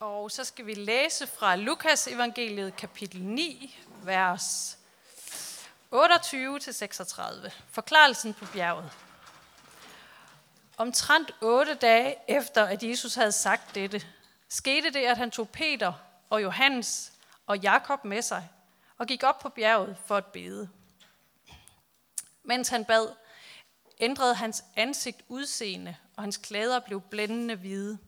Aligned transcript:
Og 0.00 0.30
så 0.30 0.44
skal 0.44 0.66
vi 0.66 0.74
læse 0.74 1.26
fra 1.26 1.56
Lukas 1.56 2.06
evangeliet 2.06 2.76
kapitel 2.76 3.22
9, 3.22 3.78
vers 4.02 4.78
28-36. 5.94 7.50
Forklarelsen 7.70 8.34
på 8.34 8.46
bjerget. 8.52 8.90
Omtrent 10.76 11.34
otte 11.40 11.74
dage 11.74 12.16
efter, 12.28 12.64
at 12.64 12.82
Jesus 12.82 13.14
havde 13.14 13.32
sagt 13.32 13.74
dette, 13.74 14.02
skete 14.48 14.90
det, 14.90 15.00
at 15.00 15.16
han 15.16 15.30
tog 15.30 15.48
Peter 15.48 15.92
og 16.30 16.42
Johannes 16.42 17.12
og 17.46 17.58
Jakob 17.58 18.04
med 18.04 18.22
sig 18.22 18.48
og 18.98 19.06
gik 19.06 19.22
op 19.22 19.38
på 19.38 19.48
bjerget 19.48 19.96
for 20.06 20.16
at 20.16 20.26
bede. 20.26 20.68
Mens 22.42 22.68
han 22.68 22.84
bad, 22.84 23.08
ændrede 24.00 24.34
hans 24.34 24.64
ansigt 24.76 25.22
udseende, 25.28 25.96
og 26.16 26.22
hans 26.22 26.36
klæder 26.36 26.80
blev 26.80 27.00
blændende 27.00 27.54
hvide. 27.54 27.98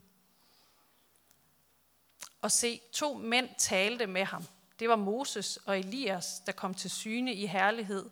Og 2.42 2.50
se, 2.50 2.80
to 2.92 3.14
mænd 3.14 3.48
talte 3.58 4.06
med 4.06 4.24
ham. 4.24 4.44
Det 4.78 4.88
var 4.88 4.96
Moses 4.96 5.56
og 5.56 5.78
Elias, 5.78 6.40
der 6.46 6.52
kom 6.52 6.74
til 6.74 6.90
syne 6.90 7.34
i 7.34 7.46
herlighed, 7.46 8.10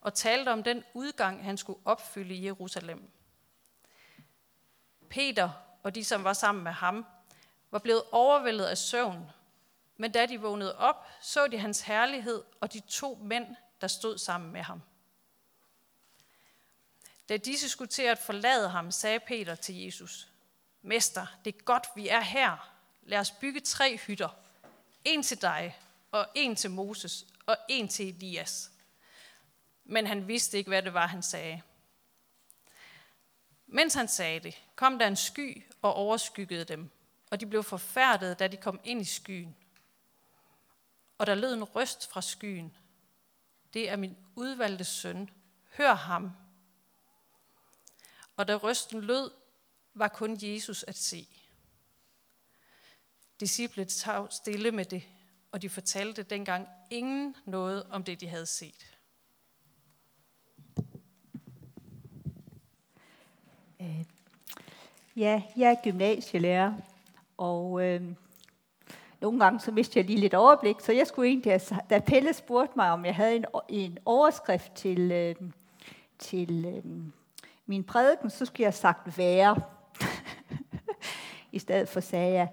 og 0.00 0.14
talte 0.14 0.48
om 0.48 0.62
den 0.62 0.84
udgang, 0.94 1.44
han 1.44 1.56
skulle 1.56 1.78
opfylde 1.84 2.34
i 2.34 2.44
Jerusalem. 2.44 3.10
Peter 5.08 5.50
og 5.82 5.94
de, 5.94 6.04
som 6.04 6.24
var 6.24 6.32
sammen 6.32 6.64
med 6.64 6.72
ham, 6.72 7.06
var 7.70 7.78
blevet 7.78 8.02
overvældet 8.12 8.64
af 8.64 8.78
søvn, 8.78 9.30
men 9.96 10.12
da 10.12 10.26
de 10.26 10.40
vågnede 10.40 10.78
op, 10.78 11.06
så 11.20 11.46
de 11.46 11.58
hans 11.58 11.80
herlighed 11.80 12.42
og 12.60 12.72
de 12.72 12.80
to 12.80 13.18
mænd, 13.22 13.56
der 13.80 13.86
stod 13.86 14.18
sammen 14.18 14.52
med 14.52 14.62
ham. 14.62 14.82
Da 17.28 17.36
disse 17.36 17.68
skulle 17.68 17.88
til 17.88 18.02
at 18.02 18.18
forlade 18.18 18.68
ham, 18.68 18.90
sagde 18.90 19.20
Peter 19.20 19.54
til 19.54 19.84
Jesus, 19.84 20.28
Mester, 20.82 21.26
det 21.44 21.54
er 21.54 21.62
godt, 21.64 21.86
vi 21.96 22.08
er 22.08 22.20
her. 22.20 22.75
Lad 23.06 23.18
os 23.18 23.30
bygge 23.30 23.60
tre 23.60 23.96
hytter. 23.96 24.28
En 25.04 25.22
til 25.22 25.42
dig, 25.42 25.78
og 26.10 26.28
en 26.34 26.56
til 26.56 26.70
Moses, 26.70 27.26
og 27.46 27.56
en 27.68 27.88
til 27.88 28.08
Elias. 28.08 28.70
Men 29.84 30.06
han 30.06 30.28
vidste 30.28 30.58
ikke, 30.58 30.68
hvad 30.68 30.82
det 30.82 30.94
var, 30.94 31.06
han 31.06 31.22
sagde. 31.22 31.62
Mens 33.66 33.94
han 33.94 34.08
sagde 34.08 34.40
det, 34.40 34.62
kom 34.76 34.98
der 34.98 35.06
en 35.06 35.16
sky 35.16 35.64
og 35.82 35.94
overskyggede 35.94 36.64
dem, 36.64 36.90
og 37.30 37.40
de 37.40 37.46
blev 37.46 37.62
forfærdede, 37.62 38.34
da 38.34 38.48
de 38.48 38.56
kom 38.56 38.80
ind 38.84 39.00
i 39.00 39.04
skyen. 39.04 39.56
Og 41.18 41.26
der 41.26 41.34
lød 41.34 41.54
en 41.54 41.64
røst 41.64 42.10
fra 42.10 42.22
skyen. 42.22 42.76
Det 43.74 43.90
er 43.90 43.96
min 43.96 44.16
udvalgte 44.34 44.84
søn. 44.84 45.30
Hør 45.76 45.94
ham. 45.94 46.32
Og 48.36 48.48
da 48.48 48.54
røsten 48.54 49.00
lød, 49.00 49.30
var 49.94 50.08
kun 50.08 50.38
Jesus 50.40 50.82
at 50.82 50.96
se. 50.96 51.28
Disciplet 53.40 53.88
tav 53.88 54.30
stille 54.30 54.70
med 54.70 54.84
det, 54.84 55.02
og 55.52 55.62
de 55.62 55.68
fortalte 55.68 56.22
dengang 56.22 56.68
ingen 56.90 57.36
noget 57.44 57.86
om 57.90 58.04
det, 58.04 58.20
de 58.20 58.28
havde 58.28 58.46
set. 58.46 58.96
Øh, 63.80 64.04
ja, 65.16 65.42
jeg 65.56 65.70
er 65.70 65.82
gymnasielærer, 65.84 66.74
og 67.36 67.82
øh, 67.82 68.02
nogle 69.20 69.40
gange 69.40 69.60
så 69.60 69.70
mistede 69.70 69.98
jeg 69.98 70.06
lige 70.06 70.20
lidt 70.20 70.34
overblik, 70.34 70.76
så 70.80 70.92
jeg 70.92 71.06
skulle 71.06 71.28
egentlig, 71.28 71.60
da 71.90 71.98
Pelle 71.98 72.32
spurgte 72.32 72.72
mig, 72.76 72.90
om 72.90 73.04
jeg 73.04 73.14
havde 73.14 73.36
en, 73.36 73.44
en 73.68 73.98
overskrift 74.04 74.72
til, 74.72 75.12
øh, 75.12 75.34
til 76.18 76.64
øh, 76.64 76.84
min 77.66 77.84
prædiken, 77.84 78.30
så 78.30 78.44
skulle 78.46 78.62
jeg 78.62 78.66
have 78.66 78.72
sagt 78.72 79.18
være. 79.18 79.60
I 81.52 81.58
stedet 81.58 81.88
for 81.88 82.00
sagde 82.00 82.34
jeg, 82.34 82.48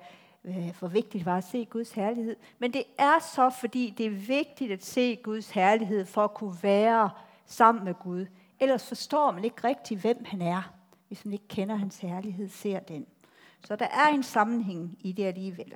Øh, 0.45 0.75
hvor 0.80 0.88
vigtigt 0.88 1.13
det 1.13 1.25
var 1.25 1.38
at 1.38 1.44
se 1.44 1.66
Guds 1.66 1.91
herlighed. 1.91 2.36
Men 2.59 2.73
det 2.73 2.83
er 2.97 3.19
så, 3.19 3.49
fordi 3.49 3.94
det 3.97 4.05
er 4.05 4.09
vigtigt 4.09 4.72
at 4.72 4.86
se 4.86 5.16
Guds 5.16 5.49
herlighed 5.49 6.05
for 6.05 6.23
at 6.23 6.33
kunne 6.33 6.55
være 6.61 7.09
sammen 7.45 7.83
med 7.83 7.93
Gud. 7.93 8.26
Ellers 8.59 8.87
forstår 8.87 9.31
man 9.31 9.43
ikke 9.43 9.67
rigtigt, 9.67 10.02
hvem 10.02 10.26
han 10.26 10.42
er, 10.42 10.73
hvis 11.08 11.26
man 11.26 11.33
ikke 11.33 11.48
kender 11.48 11.76
hans 11.76 11.98
herlighed, 11.98 12.49
ser 12.49 12.80
den. 12.80 13.05
Så 13.65 13.76
der 13.76 13.87
er 13.87 14.08
en 14.08 14.23
sammenhæng 14.23 14.98
i 14.99 15.11
det 15.11 15.23
alligevel. 15.23 15.73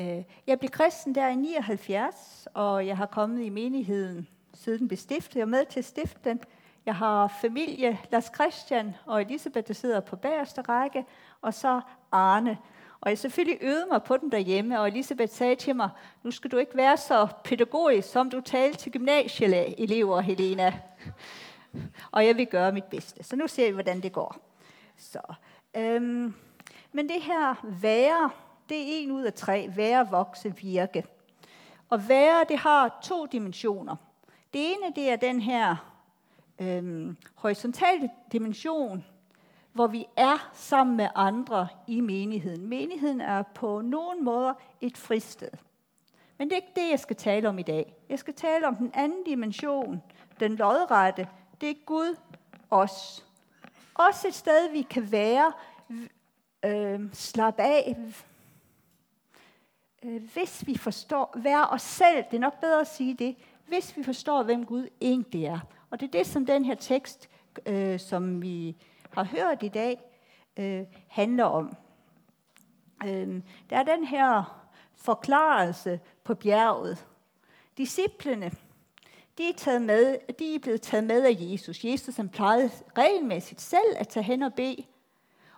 Øh, 0.00 0.22
jeg 0.46 0.58
blev 0.58 0.70
kristen 0.70 1.14
der 1.14 1.28
i 1.28 1.36
79, 1.36 2.48
og 2.54 2.86
jeg 2.86 2.96
har 2.96 3.06
kommet 3.06 3.44
i 3.44 3.48
menigheden 3.48 4.28
siden 4.56 4.78
den 4.78 4.88
blev 4.88 4.98
stiftet. 4.98 5.36
Jeg 5.36 5.42
er 5.42 5.46
med 5.46 5.64
til 5.66 5.78
at 5.78 5.84
stifte 5.84 6.20
den. 6.24 6.40
Jeg 6.86 6.94
har 6.94 7.28
familie, 7.40 7.98
Lars 8.10 8.30
Christian 8.34 8.94
og 9.06 9.22
Elisabeth, 9.22 9.68
der 9.68 9.74
sidder 9.74 10.00
på 10.00 10.16
bagerste 10.16 10.60
række, 10.60 11.04
og 11.42 11.54
så 11.54 11.80
Arne. 12.16 12.58
Og 13.00 13.10
jeg 13.10 13.18
selvfølgelig 13.18 13.58
øvede 13.60 13.86
mig 13.90 14.02
på 14.02 14.16
den 14.16 14.32
derhjemme, 14.32 14.80
og 14.80 14.88
Elisabeth 14.88 15.32
sagde 15.32 15.54
til 15.54 15.76
mig, 15.76 15.90
nu 16.22 16.30
skal 16.30 16.50
du 16.50 16.56
ikke 16.56 16.76
være 16.76 16.96
så 16.96 17.28
pædagogisk, 17.44 18.08
som 18.08 18.30
du 18.30 18.40
talte 18.40 18.78
til 18.78 18.92
gymnasieelever, 18.92 20.20
Helena. 20.20 20.80
og 22.12 22.26
jeg 22.26 22.36
vil 22.36 22.46
gøre 22.46 22.72
mit 22.72 22.84
bedste. 22.84 23.24
Så 23.24 23.36
nu 23.36 23.46
ser 23.46 23.66
vi, 23.66 23.72
hvordan 23.72 24.00
det 24.00 24.12
går. 24.12 24.36
Så, 24.96 25.20
øhm, 25.76 26.34
men 26.92 27.08
det 27.08 27.22
her 27.22 27.54
være, 27.62 28.30
det 28.68 28.76
er 28.76 28.84
en 28.86 29.12
ud 29.12 29.22
af 29.22 29.34
tre. 29.34 29.70
Være, 29.76 30.10
vokse, 30.10 30.54
virke. 30.56 31.04
Og 31.88 32.08
være, 32.08 32.44
det 32.48 32.58
har 32.58 32.98
to 33.02 33.26
dimensioner. 33.26 33.96
Det 34.52 34.60
ene, 34.66 34.92
det 34.96 35.10
er 35.10 35.16
den 35.16 35.40
her 35.40 35.76
øhm, 36.58 37.16
horisontale 37.34 38.10
dimension, 38.32 39.04
hvor 39.76 39.86
vi 39.86 40.06
er 40.16 40.50
sammen 40.52 40.96
med 40.96 41.08
andre 41.14 41.68
i 41.86 42.00
menigheden. 42.00 42.68
Menigheden 42.68 43.20
er 43.20 43.42
på 43.42 43.80
nogen 43.80 44.24
måder 44.24 44.54
et 44.80 44.96
fristed. 44.96 45.48
Men 46.38 46.48
det 46.48 46.52
er 46.52 46.56
ikke 46.56 46.80
det, 46.80 46.90
jeg 46.90 47.00
skal 47.00 47.16
tale 47.16 47.48
om 47.48 47.58
i 47.58 47.62
dag. 47.62 47.94
Jeg 48.08 48.18
skal 48.18 48.34
tale 48.34 48.66
om 48.66 48.76
den 48.76 48.90
anden 48.94 49.24
dimension, 49.24 50.02
den 50.40 50.56
lodrette. 50.56 51.28
Det 51.60 51.70
er 51.70 51.74
Gud, 51.86 52.16
os. 52.70 53.26
Også 53.94 54.28
et 54.28 54.34
sted, 54.34 54.72
vi 54.72 54.82
kan 54.82 55.12
være, 55.12 55.52
øh, 56.64 57.00
slappe 57.12 57.62
af, 57.62 57.96
øh, 60.04 60.22
hvis 60.34 60.66
vi 60.66 60.76
forstår, 60.76 61.32
være 61.36 61.66
os 61.66 61.82
selv, 61.82 62.24
det 62.30 62.36
er 62.36 62.40
nok 62.40 62.60
bedre 62.60 62.80
at 62.80 62.88
sige 62.88 63.14
det, 63.14 63.36
hvis 63.68 63.96
vi 63.96 64.02
forstår, 64.02 64.42
hvem 64.42 64.66
Gud 64.66 64.88
egentlig 65.00 65.44
er. 65.44 65.58
Og 65.90 66.00
det 66.00 66.06
er 66.06 66.18
det, 66.18 66.26
som 66.26 66.46
den 66.46 66.64
her 66.64 66.74
tekst, 66.74 67.28
øh, 67.66 68.00
som 68.00 68.42
vi 68.42 68.76
har 69.16 69.24
hørt 69.24 69.62
i 69.62 69.68
dag, 69.68 70.00
øh, 70.56 70.82
handler 71.08 71.44
om. 71.44 71.76
Øh, 73.04 73.42
der 73.70 73.76
er 73.76 73.82
den 73.82 74.04
her 74.04 74.62
forklarelse 74.94 76.00
på 76.24 76.34
bjerget. 76.34 77.06
Disciplene, 77.78 78.50
de 79.38 79.48
er, 79.48 79.52
taget 79.56 79.82
med, 79.82 80.16
de 80.38 80.54
er 80.54 80.58
blevet 80.58 80.82
taget 80.82 81.04
med 81.04 81.24
af 81.24 81.36
Jesus. 81.38 81.84
Jesus 81.84 82.16
han 82.16 82.28
plejede 82.28 82.70
regelmæssigt 82.98 83.60
selv 83.60 83.96
at 83.96 84.08
tage 84.08 84.24
hen 84.24 84.42
og 84.42 84.54
bede. 84.54 84.84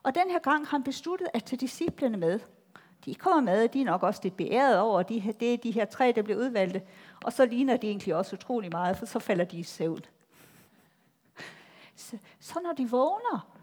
Og 0.03 0.15
den 0.15 0.31
her 0.31 0.39
gang 0.39 0.67
har 0.67 0.71
han 0.71 0.83
besluttet 0.83 1.29
at 1.35 1.45
tage 1.45 1.59
disciplene 1.61 2.17
med. 2.17 2.41
De 3.05 3.15
kommer 3.15 3.53
med, 3.53 3.65
og 3.65 3.73
de 3.75 3.81
er 3.81 3.85
nok 3.85 4.03
også 4.03 4.21
lidt 4.23 4.37
beæret 4.37 4.79
over, 4.79 5.03
de 5.03 5.19
her, 5.19 5.33
det 5.33 5.55
er 5.55 5.57
de 5.57 5.71
her 5.71 5.85
tre, 5.85 6.13
der 6.17 6.23
bliver 6.23 6.39
udvalgte. 6.39 6.83
Og 7.25 7.33
så 7.33 7.47
ligner 7.47 7.77
de 7.77 7.87
egentlig 7.87 8.15
også 8.15 8.37
utrolig 8.37 8.71
meget, 8.73 8.97
for 8.97 9.07
så 9.07 9.19
falder 9.19 9.45
de 9.45 9.59
i 9.59 9.63
søvn. 9.63 10.01
Så, 11.99 12.19
så 12.41 12.61
når 12.61 12.73
de 12.73 12.91
vågner, 12.91 13.55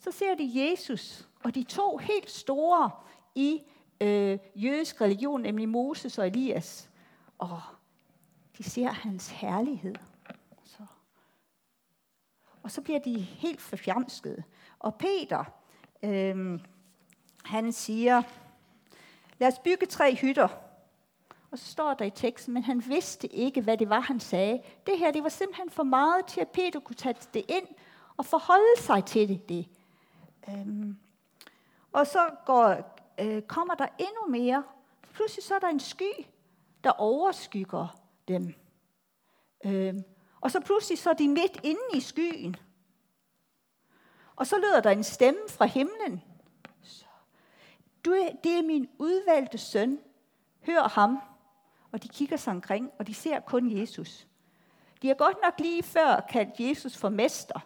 så 0.00 0.10
ser 0.10 0.34
de 0.34 0.52
Jesus 0.54 1.28
og 1.44 1.54
de 1.54 1.62
to 1.62 1.96
helt 1.96 2.30
store 2.30 2.90
i 3.34 3.62
øh, 4.00 4.38
jødisk 4.54 5.00
religion, 5.00 5.42
nemlig 5.42 5.68
Moses 5.68 6.18
og 6.18 6.26
Elias. 6.26 6.90
Og 7.38 7.60
de 8.58 8.62
ser 8.62 8.88
hans 8.88 9.30
herlighed. 9.30 9.94
Så. 10.64 10.86
Og 12.62 12.70
så 12.70 12.80
bliver 12.80 12.98
de 12.98 13.20
helt 13.20 13.60
forfjamskede. 13.60 14.42
Og 14.78 14.94
Peter, 14.94 15.44
øh, 16.02 16.60
han 17.44 17.72
siger, 17.72 18.22
lad 19.38 19.48
os 19.48 19.58
bygge 19.58 19.86
tre 19.86 20.14
hytter. 20.14 20.48
Og 21.50 21.58
så 21.58 21.64
står 21.64 21.94
der 21.94 22.04
i 22.04 22.10
teksten, 22.10 22.54
men 22.54 22.62
han 22.62 22.82
vidste 22.88 23.34
ikke, 23.34 23.60
hvad 23.60 23.78
det 23.78 23.88
var, 23.88 24.00
han 24.00 24.20
sagde. 24.20 24.62
Det 24.86 24.98
her, 24.98 25.10
det 25.10 25.22
var 25.22 25.28
simpelthen 25.28 25.70
for 25.70 25.82
meget 25.82 26.26
til, 26.26 26.40
at 26.40 26.48
Peter 26.48 26.80
kunne 26.80 26.96
tage 26.96 27.14
det 27.34 27.44
ind 27.48 27.66
og 28.16 28.26
forholde 28.26 28.80
sig 28.82 29.04
til 29.04 29.28
det. 29.28 29.48
det. 29.48 29.66
Øhm. 30.48 30.96
Og 31.92 32.06
så 32.06 32.30
går, 32.46 32.96
øh, 33.20 33.42
kommer 33.42 33.74
der 33.74 33.86
endnu 33.98 34.26
mere. 34.28 34.64
Pludselig 35.12 35.44
så 35.44 35.54
er 35.54 35.58
der 35.58 35.68
en 35.68 35.80
sky, 35.80 36.26
der 36.84 36.90
overskygger 36.90 37.96
dem. 38.28 38.54
Øhm. 39.64 40.04
Og 40.40 40.50
så 40.50 40.60
pludselig 40.60 40.98
så 40.98 41.10
er 41.10 41.14
de 41.14 41.28
midt 41.28 41.60
inde 41.62 41.80
i 41.94 42.00
skyen. 42.00 42.56
Og 44.36 44.46
så 44.46 44.56
lyder 44.56 44.80
der 44.80 44.90
en 44.90 45.04
stemme 45.04 45.40
fra 45.48 45.64
himlen. 45.64 46.22
Du, 48.04 48.12
det 48.44 48.58
er 48.58 48.62
min 48.62 48.88
udvalgte 48.98 49.58
søn. 49.58 50.00
Hør 50.66 50.88
ham. 50.88 51.18
Og 51.96 52.02
de 52.02 52.08
kigger 52.08 52.36
sig 52.36 52.52
omkring, 52.52 52.90
og 52.98 53.06
de 53.06 53.14
ser 53.14 53.40
kun 53.40 53.78
Jesus. 53.78 54.26
De 55.02 55.08
har 55.08 55.14
godt 55.14 55.36
nok 55.44 55.54
lige 55.58 55.82
før 55.82 56.26
kaldt 56.30 56.60
Jesus 56.60 56.96
for 56.96 57.08
mester, 57.08 57.60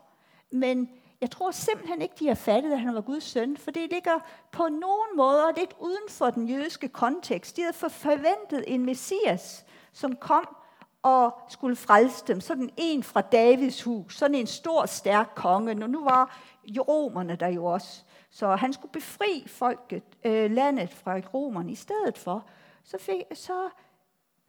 men 0.50 0.88
jeg 1.20 1.30
tror 1.30 1.50
simpelthen 1.50 2.02
ikke, 2.02 2.14
de 2.18 2.28
har 2.28 2.34
fattet, 2.34 2.72
at 2.72 2.80
han 2.80 2.94
var 2.94 3.00
Guds 3.00 3.24
søn, 3.24 3.56
for 3.56 3.70
det 3.70 3.90
ligger 3.90 4.18
på 4.52 4.62
nogen 4.62 5.16
måder 5.16 5.52
lidt 5.56 5.74
uden 5.80 6.08
for 6.08 6.30
den 6.30 6.48
jødiske 6.48 6.88
kontekst. 6.88 7.56
De 7.56 7.62
havde 7.62 7.90
forventet 7.90 8.64
en 8.66 8.84
messias, 8.86 9.64
som 9.92 10.16
kom 10.16 10.56
og 11.02 11.38
skulle 11.48 11.76
frelse 11.76 12.24
dem. 12.26 12.40
Sådan 12.40 12.70
en 12.76 13.02
fra 13.02 13.20
Davids 13.20 13.82
hus, 13.82 14.16
sådan 14.16 14.34
en 14.34 14.46
stor, 14.46 14.86
stærk 14.86 15.32
konge. 15.34 15.74
Når 15.74 15.86
nu 15.86 16.04
var 16.04 16.40
romerne 16.78 17.36
der 17.36 17.48
jo 17.48 17.64
også. 17.64 18.02
Så 18.30 18.56
han 18.56 18.72
skulle 18.72 18.92
befri 18.92 19.44
folket, 19.46 20.02
øh, 20.24 20.50
landet 20.50 20.90
fra 20.90 21.18
romerne 21.34 21.72
i 21.72 21.74
stedet 21.74 22.18
for. 22.18 22.44
Så, 22.84 22.98
fik, 22.98 23.22
så, 23.34 23.68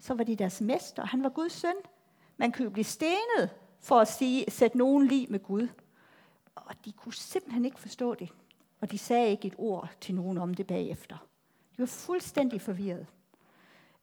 så 0.02 0.14
var 0.14 0.24
de 0.24 0.36
deres 0.36 0.62
mester. 0.62 1.06
Han 1.06 1.24
var 1.24 1.30
Guds 1.30 1.54
søn. 1.54 1.76
Man 2.38 2.52
kunne 2.52 2.64
jo 2.64 2.70
blive 2.70 2.84
stenet 2.84 3.50
for 3.80 4.00
at 4.00 4.08
sige, 4.08 4.52
sætte 4.52 4.78
nogen 4.78 5.08
lige 5.08 5.28
med 5.30 5.40
Gud. 5.40 5.68
Og 6.56 6.86
de 6.86 6.92
kunne 6.92 7.14
simpelthen 7.14 7.66
ikke 7.66 7.80
forstå 7.80 8.16
det. 8.16 8.30
Og 8.82 8.92
de 8.92 8.98
sagde 8.98 9.32
ikke 9.32 9.48
et 9.48 9.56
ord 9.58 9.90
til 10.02 10.16
nogen 10.16 10.38
om 10.38 10.54
det 10.54 10.68
bagefter. 10.68 11.18
De 11.72 11.78
var 11.78 11.86
fuldstændig 11.86 12.62
forvirret. 12.62 13.08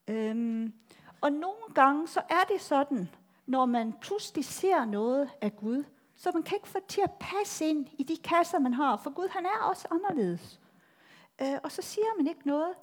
Øhm, 0.08 0.72
og 1.20 1.32
nogle 1.32 1.74
gange 1.74 2.08
så 2.08 2.20
er 2.20 2.44
det 2.52 2.60
sådan, 2.60 3.08
når 3.46 3.66
man 3.66 3.94
pludselig 4.00 4.44
ser 4.44 4.84
noget 4.84 5.30
af 5.40 5.56
Gud, 5.56 5.84
så 6.16 6.30
man 6.34 6.42
kan 6.42 6.56
ikke 6.56 6.68
få 6.68 6.78
til 6.88 7.00
at 7.00 7.12
passe 7.20 7.64
ind 7.64 7.86
i 7.98 8.02
de 8.02 8.16
kasser, 8.16 8.58
man 8.58 8.74
har, 8.74 8.96
for 8.96 9.10
Gud 9.10 9.28
han 9.28 9.46
er 9.46 9.64
også 9.70 9.88
anderledes. 9.90 10.60
Øh, 11.42 11.58
og 11.62 11.72
så 11.72 11.82
siger 11.82 12.16
man 12.16 12.26
ikke 12.26 12.46
noget. 12.46 12.74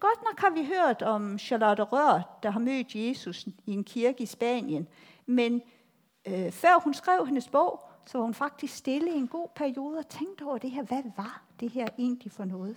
Godt 0.00 0.22
nok 0.24 0.40
har 0.40 0.50
vi 0.50 0.64
hørt 0.64 1.02
om 1.02 1.38
Charlotte 1.38 1.82
Rør, 1.82 2.38
der 2.42 2.50
har 2.50 2.60
mødt 2.60 2.94
Jesus 2.94 3.46
i 3.66 3.72
en 3.72 3.84
kirke 3.84 4.22
i 4.22 4.26
Spanien, 4.26 4.88
men 5.26 5.62
øh, 6.26 6.52
før 6.52 6.80
hun 6.80 6.94
skrev 6.94 7.26
hendes 7.26 7.48
bog, 7.48 7.88
så 8.06 8.18
var 8.18 8.24
hun 8.24 8.34
faktisk 8.34 8.76
stille 8.76 9.10
i 9.10 9.16
en 9.16 9.28
god 9.28 9.48
periode 9.54 9.98
og 9.98 10.08
tænkte 10.08 10.42
over 10.42 10.58
det 10.58 10.70
her, 10.70 10.82
hvad 10.82 11.02
var 11.16 11.42
det 11.60 11.70
her 11.70 11.86
egentlig 11.98 12.32
for 12.32 12.44
noget? 12.44 12.76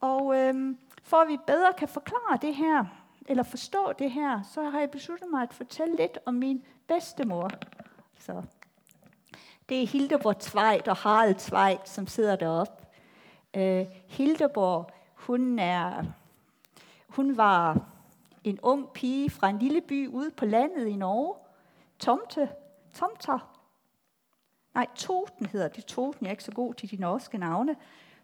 Og 0.00 0.36
øh, 0.36 0.76
for 1.02 1.16
at 1.16 1.28
vi 1.28 1.38
bedre 1.46 1.72
kan 1.78 1.88
forklare 1.88 2.38
det 2.42 2.54
her, 2.54 2.84
eller 3.26 3.42
forstå 3.42 3.92
det 3.98 4.10
her, 4.10 4.42
så 4.42 4.62
har 4.62 4.80
jeg 4.80 4.90
besluttet 4.90 5.28
mig 5.30 5.42
at 5.42 5.54
fortælle 5.54 5.96
lidt 5.96 6.18
om 6.26 6.34
min 6.34 6.64
bedstemor. 6.86 7.50
Så 8.18 8.42
det 9.68 9.82
er 9.82 9.86
Hildeborg 9.86 10.38
Tvejt 10.38 10.88
og 10.88 10.96
Harald 10.96 11.34
Tvejt, 11.34 11.88
som 11.88 12.06
sidder 12.06 12.36
deroppe. 12.36 12.86
Øh, 13.56 13.86
Hildeborg, 14.06 14.90
hun, 15.26 15.58
er, 15.58 16.04
hun 17.08 17.36
var 17.36 17.80
en 18.44 18.60
ung 18.60 18.92
pige 18.92 19.30
fra 19.30 19.48
en 19.48 19.58
lille 19.58 19.80
by 19.80 20.08
ude 20.08 20.30
på 20.30 20.44
landet 20.44 20.86
i 20.86 20.96
Norge. 20.96 21.34
Tomte, 21.98 22.48
Tomter. 22.94 23.54
Nej, 24.74 24.86
Toten 24.94 25.46
hedder 25.46 25.68
det. 25.68 25.84
Toten, 25.84 26.18
jeg 26.20 26.26
er 26.26 26.32
ikke 26.32 26.44
så 26.44 26.52
god 26.52 26.74
til 26.74 26.90
de 26.90 26.96
norske 26.96 27.38
navne. 27.38 27.76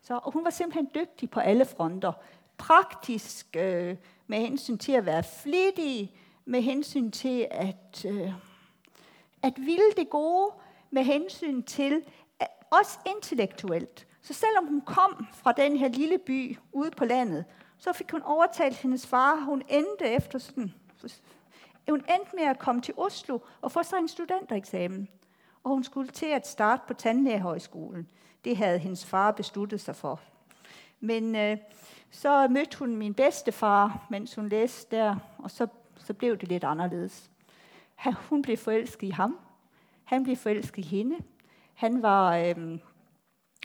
Så, 0.03 0.21
og 0.23 0.33
hun 0.33 0.45
var 0.45 0.51
simpelthen 0.51 0.91
dygtig 0.95 1.31
på 1.31 1.41
alle 1.41 1.65
fronter. 1.65 2.13
Praktisk, 2.59 3.57
øh, 3.57 3.97
med 4.27 4.39
hensyn 4.39 4.79
til 4.79 4.93
at 4.93 5.07
være 5.07 5.23
flittig, 5.23 6.17
med 6.45 6.63
hensyn 6.63 7.11
til 7.11 7.47
at, 7.51 8.05
øh, 8.09 8.33
at 9.43 9.53
ville 9.57 9.93
det 9.97 10.11
gode, 10.11 10.53
med 10.91 11.05
hensyn 11.05 11.63
til 11.63 12.03
at, 12.41 12.49
også 12.71 12.99
intellektuelt. 13.07 14.07
Så 14.21 14.35
selvom 14.35 14.67
hun 14.67 14.81
kom 14.81 15.27
fra 15.33 15.53
den 15.53 15.77
her 15.77 15.89
lille 15.89 16.19
by 16.19 16.59
ude 16.73 16.91
på 16.91 17.05
landet, 17.05 17.45
så 17.79 17.93
fik 17.93 18.11
hun 18.11 18.23
overtalt 18.23 18.77
hendes 18.77 19.07
far. 19.07 19.35
Hun 19.35 19.63
endte 19.69 20.09
efter 20.09 20.39
sådan, 20.39 20.73
hun 21.89 22.01
endte 22.01 22.37
med 22.37 22.45
at 22.45 22.59
komme 22.59 22.81
til 22.81 22.95
Oslo 22.97 23.39
og 23.61 23.73
få 23.73 23.83
sig 23.83 23.99
en 23.99 24.09
studentereksamen. 24.09 25.09
Og 25.65 25.71
hun 25.71 25.85
skulle 25.85 26.11
til 26.11 26.27
at 26.27 26.47
starte 26.47 26.83
på 26.87 26.95
tandlægehøjskolen. 26.95 28.09
Det 28.45 28.57
havde 28.57 28.79
hendes 28.79 29.07
far 29.07 29.31
besluttet 29.31 29.81
sig 29.81 29.97
for. 29.97 30.21
Men 31.01 31.37
øh, 31.37 31.57
så 32.11 32.49
mødte 32.49 32.79
hun 32.79 32.97
min 32.97 33.15
bedstefar, 33.15 34.07
mens 34.11 34.35
hun 34.35 34.49
læste 34.49 34.97
der, 34.97 35.17
og 35.39 35.51
så, 35.51 35.67
så 35.97 36.15
blev 36.15 36.37
det 36.37 36.49
lidt 36.49 36.65
anderledes. 36.65 37.31
Han, 37.95 38.13
hun 38.13 38.43
blev 38.43 38.57
forelsket 38.57 39.07
i 39.07 39.11
ham. 39.11 39.39
Han 40.05 40.25
blev 40.25 40.37
forelsket 40.37 40.79
i 40.79 40.89
hende. 40.89 41.17
Han 41.75 42.03
var, 42.03 42.37
øh, 42.37 42.79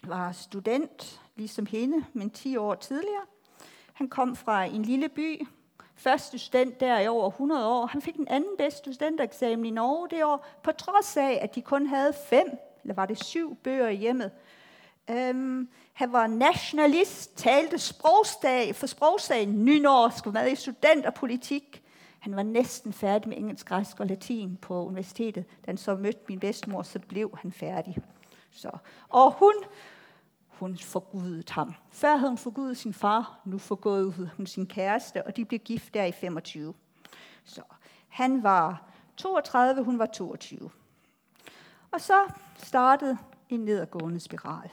var 0.10 0.32
student, 0.32 1.22
ligesom 1.36 1.66
hende, 1.66 2.06
men 2.14 2.30
10 2.30 2.58
år 2.58 2.76
tidligere. 2.76 3.22
Han 3.94 4.08
kom 4.08 4.36
fra 4.36 4.64
en 4.64 4.82
lille 4.82 5.10
by, 5.10 5.48
første 5.96 6.38
student 6.38 6.80
der 6.80 7.00
i 7.00 7.08
over 7.08 7.30
100 7.30 7.68
år. 7.68 7.86
Han 7.86 8.02
fik 8.02 8.16
den 8.16 8.28
anden 8.28 8.58
bedste 8.58 8.94
studentereksamen 8.94 9.66
i 9.66 9.70
Norge 9.70 10.10
det 10.10 10.24
år, 10.24 10.46
på 10.64 10.72
trods 10.72 11.18
af, 11.18 11.40
at 11.42 11.56
de 11.56 11.62
kun 11.62 11.88
havde 11.88 12.14
fem, 12.30 12.48
eller 12.84 12.96
var 12.96 13.06
det 13.06 13.24
syv 13.24 13.56
bøger 13.56 13.88
i 13.88 13.96
hjemmet. 13.96 14.32
Um, 15.12 15.70
han 15.94 16.14
var 16.14 16.28
nationalist, 16.28 17.38
talte 17.38 17.78
sprogsdag, 17.78 18.76
for 18.76 18.88
sprogsagen 18.88 19.66
nynorsk, 19.66 20.26
var 20.26 20.32
med 20.32 20.52
i 20.52 20.56
studenterpolitik. 20.56 21.82
Han 22.20 22.36
var 22.36 22.44
næsten 22.44 22.94
færdig 22.94 23.30
med 23.30 23.38
engelsk, 23.38 23.68
græsk 23.68 24.00
og 24.00 24.08
latin 24.08 24.58
på 24.62 24.86
universitetet. 24.86 25.46
Da 25.48 25.72
han 25.72 25.78
så 25.78 25.96
mødte 25.96 26.20
min 26.30 26.40
bedstemor, 26.40 26.82
så 26.82 27.00
blev 27.00 27.38
han 27.42 27.52
færdig. 27.52 27.98
Så. 28.52 28.70
Og 29.10 29.32
hun, 29.32 29.54
hun 30.60 30.78
forgudet 30.78 31.50
ham. 31.50 31.74
Før 31.90 32.16
havde 32.16 32.30
hun 32.30 32.38
forgudet 32.38 32.78
sin 32.78 32.94
far, 32.94 33.40
nu 33.46 33.58
forgudede 33.58 34.32
hun 34.38 34.46
sin 34.46 34.68
kæreste, 34.68 35.26
og 35.26 35.36
de 35.36 35.46
blev 35.46 35.60
gift 35.60 35.94
der 35.94 36.04
i 36.04 36.12
25. 36.12 36.74
Så 37.44 37.62
han 38.08 38.44
var 38.44 38.90
32, 39.18 39.84
hun 39.84 40.00
var 40.00 40.06
22. 40.06 40.70
Og 41.92 42.02
så 42.02 42.20
startede 42.58 43.18
en 43.50 43.60
nedadgående 43.60 44.20
spiral. 44.20 44.70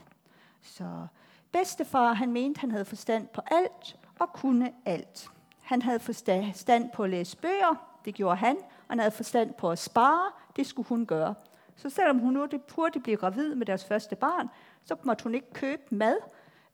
Så 0.63 1.07
bedstefar, 1.53 2.13
han 2.13 2.33
mente, 2.33 2.61
han 2.61 2.71
havde 2.71 2.85
forstand 2.85 3.29
på 3.29 3.41
alt 3.51 3.97
og 4.19 4.33
kunne 4.33 4.73
alt. 4.85 5.31
Han 5.63 5.83
havde 5.83 6.01
forstand 6.01 6.91
på 6.95 7.05
at 7.05 7.11
læse 7.11 7.37
bøger, 7.37 7.99
det 8.05 8.15
gjorde 8.15 8.37
han, 8.37 8.57
og 8.57 8.89
han 8.89 8.99
havde 8.99 9.11
forstand 9.11 9.55
på 9.55 9.71
at 9.71 9.79
spare, 9.79 10.33
det 10.57 10.67
skulle 10.67 10.89
hun 10.89 11.07
gøre. 11.07 11.35
Så 11.77 11.91
selvom 11.91 12.19
hun 12.19 12.33
nu 12.33 12.49
burde 12.75 13.01
blive 13.01 13.17
gravid 13.17 13.55
med 13.55 13.67
deres 13.67 13.85
første 13.85 14.17
barn, 14.17 14.49
så 14.85 14.97
måtte 15.03 15.25
hun 15.25 15.35
ikke 15.35 15.53
købe 15.53 15.83
mad, 15.91 16.17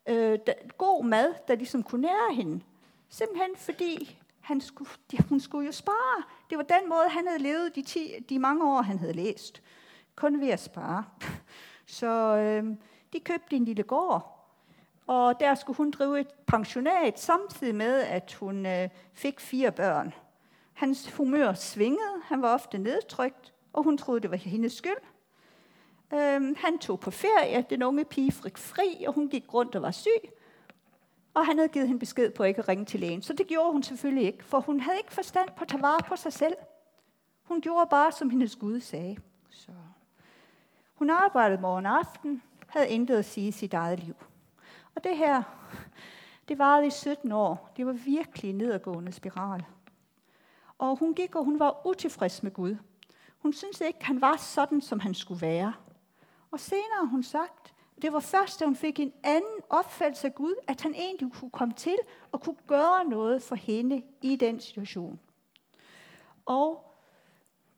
øh, 0.09 0.39
god 0.77 1.05
mad, 1.05 1.33
der 1.47 1.55
ligesom 1.55 1.83
kunne 1.83 2.01
nære 2.01 2.33
hende. 2.33 2.63
Simpelthen 3.09 3.55
fordi 3.55 4.19
han 4.39 4.61
skulle, 4.61 4.89
hun 5.29 5.39
skulle 5.39 5.65
jo 5.65 5.71
spare. 5.71 6.23
Det 6.49 6.57
var 6.57 6.63
den 6.63 6.89
måde, 6.89 7.09
han 7.09 7.27
havde 7.27 7.43
levet 7.43 7.75
de, 7.75 7.81
ti, 7.81 8.25
de 8.29 8.39
mange 8.39 8.71
år, 8.71 8.81
han 8.81 8.99
havde 8.99 9.13
læst. 9.13 9.61
Kun 10.15 10.41
ved 10.41 10.49
at 10.49 10.59
spare. 10.59 11.05
Så 11.85 12.07
øh, 12.37 12.75
de 13.13 13.19
købte 13.19 13.55
en 13.55 13.65
lille 13.65 13.83
gård, 13.83 14.39
og 15.07 15.39
der 15.39 15.55
skulle 15.55 15.77
hun 15.77 15.91
drive 15.91 16.19
et 16.19 16.27
pensionat, 16.47 17.19
samtidig 17.19 17.75
med, 17.75 18.01
at 18.01 18.33
hun 18.33 18.65
øh, 18.65 18.89
fik 19.13 19.39
fire 19.39 19.71
børn. 19.71 20.13
Hans 20.73 21.11
humør 21.11 21.53
svingede, 21.53 22.21
han 22.23 22.41
var 22.41 22.53
ofte 22.53 22.77
nedtrykt, 22.77 23.53
og 23.73 23.83
hun 23.83 23.97
troede, 23.97 24.21
det 24.21 24.31
var 24.31 24.37
hendes 24.37 24.73
skyld. 24.73 24.97
Øhm, 26.13 26.55
han 26.57 26.77
tog 26.79 26.99
på 26.99 27.11
ferie, 27.11 27.65
den 27.69 27.83
unge 27.83 28.05
pige 28.05 28.31
fik 28.31 28.57
fri, 28.57 29.03
og 29.07 29.13
hun 29.13 29.29
gik 29.29 29.53
rundt 29.53 29.75
og 29.75 29.81
var 29.81 29.91
syg. 29.91 30.31
Og 31.33 31.45
han 31.45 31.57
havde 31.57 31.69
givet 31.69 31.87
hende 31.87 31.99
besked 31.99 32.31
på 32.31 32.43
ikke 32.43 32.59
at 32.59 32.67
ringe 32.67 32.85
til 32.85 32.99
lægen. 32.99 33.21
Så 33.21 33.33
det 33.33 33.47
gjorde 33.47 33.71
hun 33.71 33.83
selvfølgelig 33.83 34.25
ikke, 34.25 34.43
for 34.43 34.59
hun 34.59 34.79
havde 34.79 34.97
ikke 34.97 35.13
forstand 35.13 35.49
på 35.57 35.61
at 35.61 35.67
tage 35.67 35.81
vare 35.81 35.99
på 36.07 36.15
sig 36.15 36.33
selv. 36.33 36.53
Hun 37.43 37.61
gjorde 37.61 37.87
bare, 37.89 38.11
som 38.11 38.29
hendes 38.29 38.55
Gud 38.55 38.79
sagde. 38.79 39.17
Så. 39.49 39.71
Hun 40.93 41.09
arbejdede 41.09 41.61
morgen 41.61 41.85
og 41.85 41.97
aften, 41.97 42.43
havde 42.67 42.89
intet 42.89 43.17
at 43.17 43.25
sige 43.25 43.47
i 43.47 43.51
sit 43.51 43.73
eget 43.73 43.99
liv. 43.99 44.15
Og 44.95 45.03
det 45.03 45.17
her, 45.17 45.43
det 46.47 46.57
varede 46.57 46.87
i 46.87 46.89
17 46.89 47.31
år. 47.31 47.71
Det 47.77 47.85
var 47.85 47.91
virkelig 47.91 48.49
en 48.49 48.57
nedadgående 48.57 49.11
spiral. 49.11 49.65
Og 50.77 50.95
hun 50.97 51.13
gik, 51.13 51.35
og 51.35 51.43
hun 51.43 51.59
var 51.59 51.87
utilfreds 51.87 52.43
med 52.43 52.51
Gud. 52.51 52.75
Hun 53.37 53.53
syntes 53.53 53.81
ikke, 53.81 54.05
han 54.05 54.21
var 54.21 54.37
sådan, 54.37 54.81
som 54.81 54.99
han 54.99 55.13
skulle 55.13 55.41
være. 55.41 55.73
Og 56.51 56.59
senere 56.59 56.99
har 56.99 57.07
hun 57.07 57.23
sagt, 57.23 57.73
det 58.01 58.13
var 58.13 58.19
først, 58.19 58.59
da 58.59 58.65
hun 58.65 58.75
fik 58.75 58.99
en 58.99 59.13
anden 59.23 59.61
opfattelse 59.69 60.27
af 60.27 60.35
Gud, 60.35 60.55
at 60.67 60.81
han 60.81 60.93
egentlig 60.93 61.31
kunne 61.33 61.51
komme 61.51 61.73
til 61.73 61.97
og 62.31 62.41
kunne 62.41 62.57
gøre 62.67 63.05
noget 63.05 63.43
for 63.43 63.55
hende 63.55 64.03
i 64.21 64.35
den 64.35 64.59
situation. 64.59 65.19
Og 66.45 66.95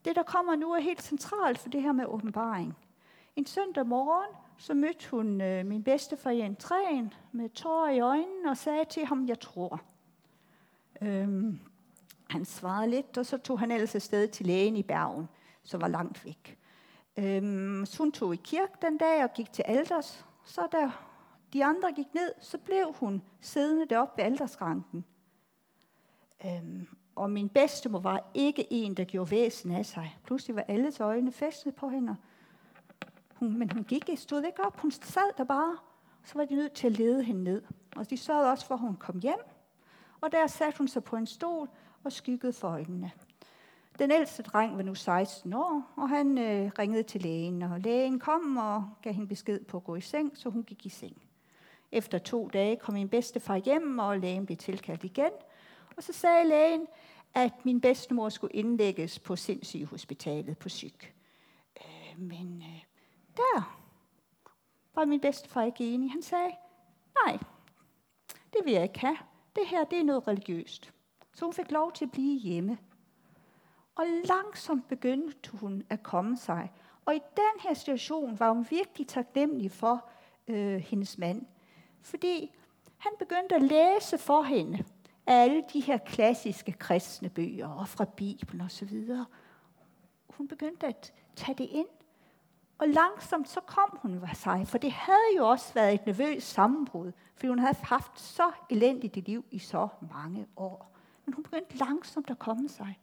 det, 0.04 0.16
der 0.16 0.22
kommer 0.22 0.56
nu, 0.56 0.72
er 0.72 0.80
helt 0.80 1.02
centralt 1.02 1.58
for 1.58 1.68
det 1.68 1.82
her 1.82 1.92
med 1.92 2.06
åbenbaring. 2.06 2.76
En 3.36 3.46
søndag 3.46 3.86
morgen, 3.86 4.36
så 4.58 4.74
mødte 4.74 5.10
hun 5.10 5.40
øh, 5.40 5.66
min 5.66 5.82
bedstefar 5.82 6.30
i 6.30 6.46
entréen 6.46 7.14
med 7.32 7.48
tårer 7.48 7.90
i 7.90 8.00
øjnene 8.00 8.50
og 8.50 8.56
sagde 8.56 8.84
til 8.84 9.06
ham, 9.06 9.28
jeg 9.28 9.40
tror. 9.40 9.80
Øhm, 11.02 11.58
han 12.30 12.44
svarede 12.44 12.90
lidt, 12.90 13.18
og 13.18 13.26
så 13.26 13.38
tog 13.38 13.58
han 13.58 13.70
ellers 13.70 13.94
afsted 13.94 14.28
til 14.28 14.46
lægen 14.46 14.76
i 14.76 14.82
Bergen, 14.82 15.28
som 15.62 15.80
var 15.80 15.88
langt 15.88 16.24
væk. 16.24 16.58
Øhm, 17.16 17.86
så 17.86 17.98
hun 17.98 18.12
tog 18.12 18.34
i 18.34 18.40
kirke 18.44 18.72
den 18.82 18.98
dag 18.98 19.24
og 19.24 19.32
gik 19.32 19.52
til 19.52 19.62
alders. 19.62 20.26
Så 20.44 20.68
da 20.72 20.90
de 21.52 21.64
andre 21.64 21.92
gik 21.92 22.14
ned, 22.14 22.32
så 22.40 22.58
blev 22.58 22.94
hun 23.00 23.22
siddende 23.40 23.86
deroppe 23.86 24.14
ved 24.16 24.24
aldersranken. 24.24 25.04
Øhm, 26.46 26.86
og 27.14 27.30
min 27.30 27.48
bedstemor 27.48 27.98
var 27.98 28.30
ikke 28.34 28.66
en, 28.70 28.94
der 28.94 29.04
gjorde 29.04 29.30
væsen 29.30 29.70
af 29.70 29.86
sig. 29.86 30.18
Pludselig 30.24 30.56
var 30.56 30.64
alles 30.68 31.00
øjne 31.00 31.32
festet 31.32 31.74
på 31.74 31.88
hende. 31.88 32.16
Hun, 33.34 33.58
men 33.58 33.70
hun 33.72 33.84
gik, 33.84 34.10
stod 34.16 34.42
ikke 34.42 34.64
op. 34.64 34.80
Hun 34.80 34.90
sad 34.90 35.36
der 35.36 35.44
bare. 35.44 35.78
Så 36.24 36.34
var 36.34 36.44
de 36.44 36.54
nødt 36.54 36.72
til 36.72 36.86
at 36.86 36.92
lede 36.92 37.24
hende 37.24 37.44
ned. 37.44 37.62
Og 37.96 38.10
de 38.10 38.16
sørgede 38.16 38.50
også 38.50 38.66
for, 38.66 38.74
at 38.74 38.80
hun 38.80 38.96
kom 38.96 39.18
hjem. 39.18 39.40
Og 40.20 40.32
der 40.32 40.46
satte 40.46 40.78
hun 40.78 40.88
sig 40.88 41.04
på 41.04 41.16
en 41.16 41.26
stol 41.26 41.68
og 42.04 42.12
skyggede 42.12 42.52
for 42.52 42.68
øjnene. 42.68 43.12
Den 44.02 44.10
ældste 44.10 44.42
dreng 44.42 44.76
var 44.76 44.82
nu 44.82 44.94
16 44.94 45.52
år, 45.52 45.92
og 45.96 46.08
han 46.08 46.38
øh, 46.38 46.70
ringede 46.78 47.02
til 47.02 47.22
lægen, 47.22 47.62
og 47.62 47.80
lægen 47.80 48.18
kom 48.18 48.56
og 48.56 48.84
gav 49.02 49.12
hende 49.12 49.28
besked 49.28 49.64
på 49.64 49.76
at 49.76 49.84
gå 49.84 49.96
i 49.96 50.00
seng, 50.00 50.38
så 50.38 50.50
hun 50.50 50.62
gik 50.62 50.86
i 50.86 50.88
seng. 50.88 51.22
Efter 51.92 52.18
to 52.18 52.48
dage 52.48 52.76
kom 52.76 52.94
min 52.94 53.08
bedstefar 53.08 53.56
hjem, 53.56 53.98
og 53.98 54.18
lægen 54.18 54.46
blev 54.46 54.58
tilkaldt 54.58 55.04
igen. 55.04 55.30
Og 55.96 56.02
så 56.02 56.12
sagde 56.12 56.48
lægen, 56.48 56.86
at 57.34 57.52
min 57.64 57.80
bedstemor 57.80 58.28
skulle 58.28 58.54
indlægges 58.54 59.18
på 59.18 59.36
sindssygehospitalet 59.36 60.58
på 60.58 60.68
syg. 60.68 60.94
Øh, 61.76 62.20
men 62.20 62.62
øh, 62.62 62.82
der 63.36 63.78
var 64.94 65.04
min 65.04 65.20
bedstefar 65.20 65.62
ikke 65.62 65.94
enig. 65.94 66.12
Han 66.12 66.22
sagde, 66.22 66.52
nej, 67.26 67.38
det 68.52 68.60
vil 68.64 68.72
jeg 68.72 68.82
ikke 68.82 69.00
have. 69.00 69.18
Det 69.56 69.66
her, 69.66 69.84
det 69.84 69.98
er 69.98 70.04
noget 70.04 70.28
religiøst. 70.28 70.92
Så 71.34 71.44
hun 71.44 71.54
fik 71.54 71.70
lov 71.70 71.92
til 71.92 72.04
at 72.04 72.10
blive 72.12 72.38
hjemme. 72.38 72.78
Og 73.94 74.04
langsomt 74.24 74.88
begyndte 74.88 75.50
hun 75.50 75.82
at 75.90 76.02
komme 76.02 76.36
sig. 76.36 76.72
Og 77.04 77.14
i 77.14 77.20
den 77.36 77.60
her 77.60 77.74
situation 77.74 78.40
var 78.40 78.52
hun 78.52 78.66
virkelig 78.70 79.08
taknemmelig 79.08 79.70
for 79.70 80.08
øh, 80.48 80.76
hendes 80.76 81.18
mand. 81.18 81.46
Fordi 82.02 82.54
han 82.98 83.12
begyndte 83.18 83.54
at 83.54 83.62
læse 83.62 84.18
for 84.18 84.42
hende 84.42 84.84
alle 85.26 85.64
de 85.72 85.80
her 85.80 85.98
klassiske 85.98 86.72
kristne 86.72 87.28
bøger 87.28 87.68
og 87.68 87.88
fra 87.88 88.04
Bibelen 88.04 88.60
osv. 88.60 89.08
Hun 90.30 90.48
begyndte 90.48 90.86
at 90.86 91.12
tage 91.36 91.58
det 91.58 91.68
ind. 91.70 91.88
Og 92.78 92.88
langsomt 92.88 93.48
så 93.48 93.60
kom 93.60 93.98
hun 94.02 94.20
var 94.20 94.34
sig, 94.34 94.68
for 94.68 94.78
det 94.78 94.92
havde 94.92 95.36
jo 95.36 95.48
også 95.48 95.74
været 95.74 95.94
et 95.94 96.06
nervøst 96.06 96.48
sammenbrud, 96.48 97.12
fordi 97.34 97.48
hun 97.48 97.58
havde 97.58 97.76
haft 97.82 98.20
så 98.20 98.52
elendigt 98.70 99.16
et 99.16 99.28
liv 99.28 99.44
i 99.50 99.58
så 99.58 99.88
mange 100.12 100.46
år. 100.56 100.92
Men 101.24 101.34
hun 101.34 101.42
begyndte 101.42 101.76
langsomt 101.76 102.30
at 102.30 102.38
komme 102.38 102.68
sig. 102.68 102.98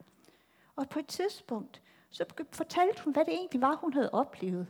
Og 0.79 0.89
på 0.89 0.99
et 0.99 1.07
tidspunkt, 1.07 1.81
så 2.09 2.25
fortalte 2.51 3.03
hun, 3.03 3.13
hvad 3.13 3.25
det 3.25 3.33
egentlig 3.33 3.61
var, 3.61 3.75
hun 3.75 3.93
havde 3.93 4.09
oplevet. 4.13 4.67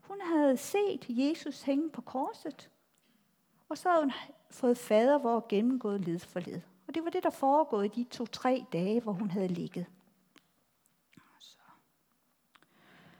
Hun 0.00 0.20
havde 0.20 0.56
set 0.56 1.06
Jesus 1.08 1.62
hænge 1.62 1.90
på 1.90 2.00
korset, 2.00 2.70
og 3.68 3.78
så 3.78 3.88
havde 3.88 4.02
hun 4.02 4.12
fået 4.50 4.78
fader, 4.78 5.18
hvor 5.18 5.46
gennemgået 5.48 6.00
led 6.00 6.18
for 6.18 6.40
led. 6.40 6.60
Og 6.88 6.94
det 6.94 7.04
var 7.04 7.10
det, 7.10 7.22
der 7.22 7.30
foregået 7.30 7.84
i 7.84 8.02
de 8.02 8.08
to-tre 8.10 8.66
dage, 8.72 9.00
hvor 9.00 9.12
hun 9.12 9.30
havde 9.30 9.48
ligget. 9.48 9.86
Så. 11.38 11.58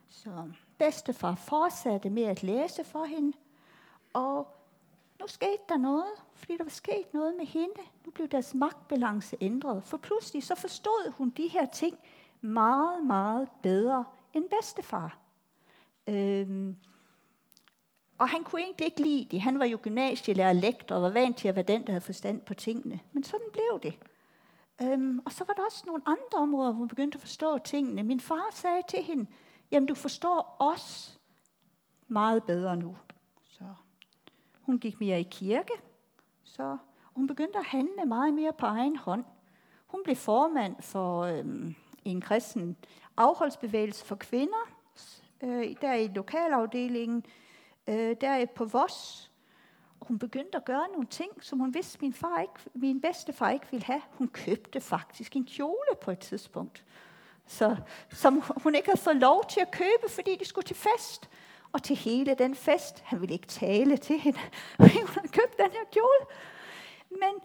så 0.08 0.52
bedstefar 0.78 1.34
fortsatte 1.34 2.10
med 2.10 2.22
at 2.22 2.42
læse 2.42 2.84
for 2.84 3.04
hende, 3.04 3.37
og 4.12 4.60
nu 5.21 5.27
skete 5.27 5.62
der 5.69 5.77
noget, 5.77 6.12
fordi 6.35 6.57
der 6.57 6.65
var 6.65 6.71
sket 6.71 7.15
noget 7.15 7.35
med 7.37 7.47
hende. 7.47 7.81
Nu 8.05 8.11
blev 8.11 8.29
deres 8.29 8.55
magtbalance 8.55 9.37
ændret, 9.41 9.85
for 9.85 9.97
pludselig 9.97 10.43
så 10.43 10.55
forstod 10.55 11.12
hun 11.12 11.31
de 11.31 11.49
her 11.49 11.67
ting 11.67 11.99
meget, 12.41 13.07
meget 13.07 13.49
bedre 13.62 14.05
end 14.35 14.45
bedstefar. 14.45 15.19
Øhm, 16.07 16.77
og 18.19 18.29
han 18.29 18.45
kunne 18.45 18.62
egentlig 18.62 18.85
ikke 18.85 19.03
lide 19.03 19.29
det. 19.31 19.41
Han 19.41 19.59
var 19.59 19.65
jo 19.65 19.79
gymnasielærer 19.83 20.53
lektor 20.53 20.97
og 20.97 21.03
var 21.03 21.11
vant 21.11 21.37
til 21.37 21.49
at 21.49 21.55
være 21.55 21.65
den, 21.65 21.87
der 21.87 21.93
havde 21.93 22.05
forstand 22.05 22.41
på 22.41 22.55
tingene. 22.55 23.00
Men 23.12 23.25
sådan 23.25 23.47
blev 23.53 23.81
det. 23.83 23.99
Øhm, 24.83 25.19
og 25.25 25.33
så 25.33 25.45
var 25.45 25.55
der 25.55 25.62
også 25.65 25.83
nogle 25.87 26.03
andre 26.07 26.39
områder, 26.39 26.71
hvor 26.71 26.79
hun 26.79 26.89
begyndte 26.89 27.17
at 27.17 27.21
forstå 27.21 27.59
tingene. 27.59 28.03
Min 28.03 28.21
far 28.21 28.49
sagde 28.53 28.83
til 28.89 29.03
hende, 29.03 29.27
jamen 29.71 29.87
du 29.87 29.95
forstår 29.95 30.57
os 30.59 31.19
meget 32.09 32.45
bedre 32.45 32.77
nu. 32.77 32.97
Hun 34.71 34.79
gik 34.79 35.00
mere 35.00 35.21
i 35.21 35.27
kirke, 35.31 35.73
så 36.45 36.77
hun 37.05 37.27
begyndte 37.27 37.59
at 37.59 37.65
handle 37.65 38.05
meget 38.05 38.35
mere 38.35 38.53
på 38.53 38.67
egen 38.67 38.97
hånd. 38.97 39.25
Hun 39.87 40.00
blev 40.05 40.17
formand 40.17 40.83
for 40.83 41.21
øhm, 41.23 41.75
en 42.05 42.21
kristen 42.21 42.77
afholdsbevægelse 43.17 44.05
for 44.05 44.17
kvinder, 44.17 44.71
øh, 45.43 45.77
der 45.81 45.95
i 45.95 46.09
lokalafdelingen, 46.09 47.25
øh, 47.87 48.17
der 48.21 48.47
på 48.47 48.65
Voss. 48.65 49.31
Hun 50.00 50.19
begyndte 50.19 50.57
at 50.57 50.65
gøre 50.65 50.89
nogle 50.93 51.07
ting, 51.07 51.45
som 51.45 51.59
hun 51.59 51.75
vidste, 51.75 51.99
min, 52.00 52.12
far 52.12 52.41
ikke, 52.41 52.71
min 52.75 53.00
bedstefar 53.00 53.50
ikke 53.50 53.67
ville 53.71 53.85
have. 53.85 54.03
Hun 54.11 54.29
købte 54.29 54.81
faktisk 54.81 55.37
en 55.37 55.47
kjole 55.47 55.97
på 56.00 56.11
et 56.11 56.19
tidspunkt, 56.19 56.85
så, 57.47 57.77
som 58.11 58.43
hun 58.62 58.75
ikke 58.75 58.89
havde 58.89 59.00
fået 59.00 59.17
lov 59.17 59.45
til 59.49 59.61
at 59.61 59.71
købe, 59.71 60.09
fordi 60.09 60.37
de 60.37 60.45
skulle 60.45 60.67
til 60.67 60.77
fest. 60.77 61.31
Og 61.73 61.83
til 61.83 61.97
hele 61.97 62.35
den 62.35 62.55
fest, 62.55 63.00
han 63.00 63.21
ville 63.21 63.35
ikke 63.35 63.47
tale 63.47 63.97
til 63.97 64.19
hende, 64.19 64.39
fordi 64.77 64.99
hun 65.07 65.09
havde 65.09 65.29
købt 65.29 65.59
den 65.59 65.71
her 65.71 65.85
kjole. 65.93 66.37
Men 67.11 67.41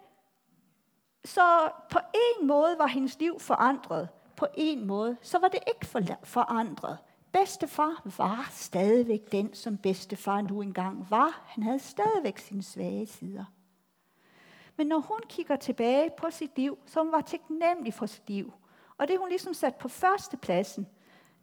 så 1.25 1.72
på 1.89 2.00
en 2.13 2.48
måde 2.48 2.75
var 2.77 2.88
hendes 2.88 3.20
liv 3.20 3.39
forandret. 3.39 4.10
På 4.36 4.48
en 4.58 4.88
måde, 4.88 5.17
så 5.22 5.39
var 5.39 5.48
det 5.48 5.60
ikke 5.67 5.86
forandret. 6.24 6.98
Bedstefar 7.32 8.01
var 8.17 8.48
stadigvæk 8.51 9.32
den, 9.32 9.53
som 9.53 9.77
bedstefar 9.77 10.41
nu 10.41 10.62
engang 10.62 11.08
var. 11.10 11.41
Han 11.46 11.63
havde 11.63 11.79
stadigvæk 11.79 12.38
sine 12.38 12.63
svage 12.63 13.05
sider. 13.08 13.46
Men 14.77 14.88
når 14.88 15.00
hun 15.00 15.20
kigger 15.29 15.55
tilbage 15.55 16.10
på 16.17 16.29
sit 16.29 16.58
liv, 16.58 16.77
så 16.86 17.03
hun 17.03 17.12
var 17.12 17.22
taknemmelig 17.22 17.94
for 17.94 18.05
sit 18.05 18.29
liv, 18.29 18.53
og 18.98 19.08
det 19.08 19.20
hun 19.20 19.29
ligesom 19.29 19.53
sat 19.53 19.75
på 19.75 19.88
førstepladsen, 19.88 20.88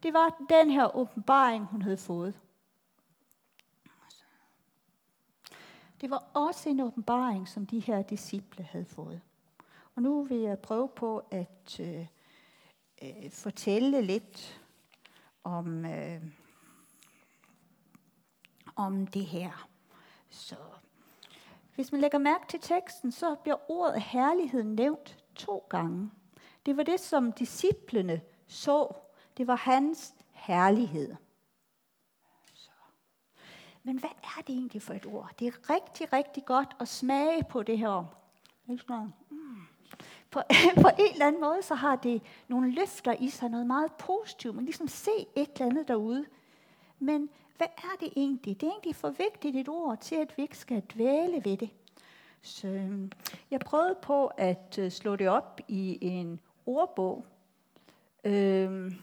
det 0.03 0.13
var 0.13 0.41
den 0.49 0.69
her 0.69 0.95
åbenbaring, 0.95 1.65
hun 1.65 1.81
havde 1.81 1.97
fået. 1.97 2.39
Det 6.03 6.11
var 6.11 6.23
også 6.33 6.69
en 6.69 6.79
åbenbaring, 6.79 7.47
som 7.47 7.65
de 7.65 7.79
her 7.79 8.01
disciple 8.01 8.63
havde 8.63 8.85
fået. 8.85 9.21
Og 9.95 10.01
nu 10.01 10.23
vil 10.23 10.37
jeg 10.37 10.59
prøve 10.59 10.89
på 10.89 11.23
at 11.31 11.79
øh, 11.79 12.07
øh, 13.01 13.31
fortælle 13.31 14.01
lidt 14.01 14.61
om, 15.43 15.85
øh, 15.85 16.21
om 18.75 19.07
det 19.07 19.25
her. 19.25 19.67
Så 20.29 20.55
hvis 21.75 21.91
man 21.91 22.01
lægger 22.01 22.17
mærke 22.17 22.47
til 22.49 22.59
teksten, 22.59 23.11
så 23.11 23.35
bliver 23.35 23.71
ordet 23.71 24.01
herlighed 24.01 24.63
nævnt 24.63 25.17
to 25.35 25.65
gange. 25.69 26.11
Det 26.65 26.77
var 26.77 26.83
det, 26.83 26.99
som 26.99 27.31
disciplene 27.31 28.21
så. 28.47 28.95
Det 29.37 29.47
var 29.47 29.55
hans 29.55 30.15
herlighed. 30.31 31.15
Men 33.83 33.97
hvad 33.97 34.09
er 34.23 34.41
det 34.47 34.55
egentlig 34.55 34.81
for 34.81 34.93
et 34.93 35.05
ord? 35.05 35.31
Det 35.39 35.47
er 35.47 35.69
rigtig, 35.69 36.13
rigtig 36.13 36.45
godt 36.45 36.75
at 36.79 36.87
smage 36.87 37.43
på 37.49 37.63
det 37.63 37.77
her. 37.77 38.15
Mm. 39.29 39.57
På, 40.31 40.41
på 40.83 40.87
en 40.99 41.13
eller 41.13 41.27
anden 41.27 41.41
måde, 41.41 41.61
så 41.61 41.75
har 41.75 41.95
det 41.95 42.21
nogle 42.47 42.71
løfter 42.71 43.15
i 43.19 43.29
sig, 43.29 43.49
noget 43.49 43.67
meget 43.67 43.93
positivt. 43.93 44.55
Man 44.55 44.65
ligesom 44.65 44.87
se 44.87 45.11
et 45.35 45.49
eller 45.55 45.65
andet 45.65 45.87
derude. 45.87 46.25
Men 46.99 47.29
hvad 47.57 47.67
er 47.77 47.97
det 47.99 48.13
egentlig? 48.15 48.61
Det 48.61 48.67
er 48.67 48.71
egentlig 48.71 48.95
for 48.95 49.09
vigtigt 49.09 49.55
et 49.55 49.69
ord 49.69 49.97
til, 49.97 50.15
at 50.15 50.37
vi 50.37 50.43
ikke 50.43 50.57
skal 50.57 50.83
dvæle 50.93 51.45
ved 51.45 51.57
det. 51.57 51.69
Så 52.41 52.67
øhm, 52.67 53.11
jeg 53.51 53.59
prøvede 53.59 53.95
på 54.01 54.27
at 54.27 54.79
øh, 54.79 54.91
slå 54.91 55.15
det 55.15 55.29
op 55.29 55.61
i 55.67 55.97
en 56.01 56.39
ordbog. 56.65 57.25
Øhm, 58.23 58.95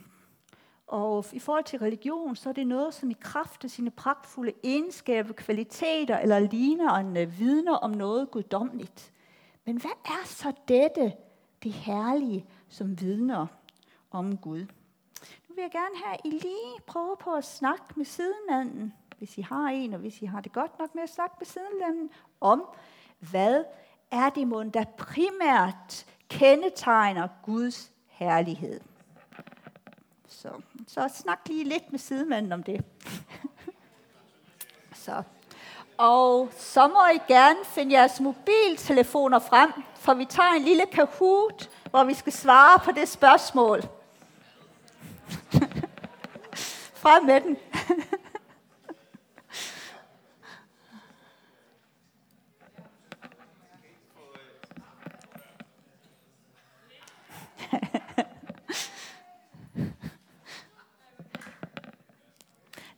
og 0.91 1.25
i 1.33 1.39
forhold 1.39 1.65
til 1.65 1.79
religion, 1.79 2.37
så 2.37 2.49
er 2.49 2.53
det 2.53 2.67
noget, 2.67 2.95
som 2.95 3.11
i 3.11 3.17
kraft 3.21 3.65
af 3.65 3.71
sine 3.71 3.91
pragtfulde 3.91 4.53
egenskaber, 4.65 5.33
kvaliteter 5.33 6.19
eller 6.19 6.39
ligner 6.39 7.21
øh, 7.23 7.39
vidner 7.39 7.77
om 7.77 7.91
noget 7.91 8.31
guddommeligt. 8.31 9.13
Men 9.65 9.81
hvad 9.81 9.91
er 10.05 10.27
så 10.27 10.53
dette, 10.69 11.13
det 11.63 11.73
herlige, 11.73 12.47
som 12.69 13.01
vidner 13.01 13.47
om 14.11 14.37
Gud? 14.37 14.61
Nu 15.49 15.55
vil 15.55 15.63
jeg 15.63 15.71
gerne 15.71 16.05
have, 16.05 16.17
I 16.25 16.31
lige 16.31 16.81
prøve 16.87 17.17
på 17.21 17.35
at 17.35 17.45
snakke 17.45 17.85
med 17.97 18.05
sidemanden, 18.05 18.95
hvis 19.19 19.39
I 19.39 19.41
har 19.41 19.69
en, 19.69 19.95
og 19.95 20.01
hvis 20.01 20.23
I 20.23 20.25
har 20.25 20.41
det 20.41 20.53
godt 20.53 20.79
nok 20.79 20.95
med 20.95 21.03
at 21.03 21.11
snakke 21.11 21.37
med 21.39 21.47
sidemanden, 21.47 22.11
om 22.41 22.65
hvad 23.19 23.65
er 24.11 24.31
det 24.31 24.49
måden, 24.49 24.71
der 24.71 24.85
primært 24.85 26.07
kendetegner 26.29 27.29
Guds 27.43 27.93
herlighed. 28.07 28.81
Så, 30.27 30.49
så 30.95 31.11
snak 31.15 31.39
lige 31.47 31.65
lidt 31.65 31.91
med 31.91 31.99
sidemanden 31.99 32.53
om 32.53 32.63
det. 32.63 32.85
så. 35.05 35.23
Og 35.99 36.49
så 36.59 36.89
må 36.89 37.07
I 37.15 37.33
gerne 37.33 37.59
finde 37.65 37.93
jeres 37.93 38.21
mobiltelefoner 38.21 39.39
frem, 39.39 39.73
for 39.97 40.15
vi 40.15 40.25
tager 40.25 40.49
en 40.57 40.63
lille 40.63 40.87
kahoot, 40.93 41.71
hvor 41.91 42.05
vi 42.05 42.15
skal 42.15 42.33
svare 42.33 42.79
på 42.79 42.93
det 42.93 43.09
spørgsmål. 43.09 43.83
frem 47.03 47.25
med 47.25 47.41
den. 47.41 47.57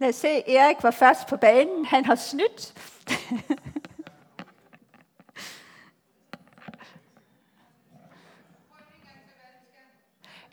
Lad 0.03 0.09
os 0.09 0.15
se, 0.15 0.51
Erik 0.51 0.83
var 0.83 0.91
først 0.91 1.27
på 1.27 1.37
banen. 1.37 1.85
Han 1.85 2.05
har 2.05 2.15
snydt. 2.15 2.75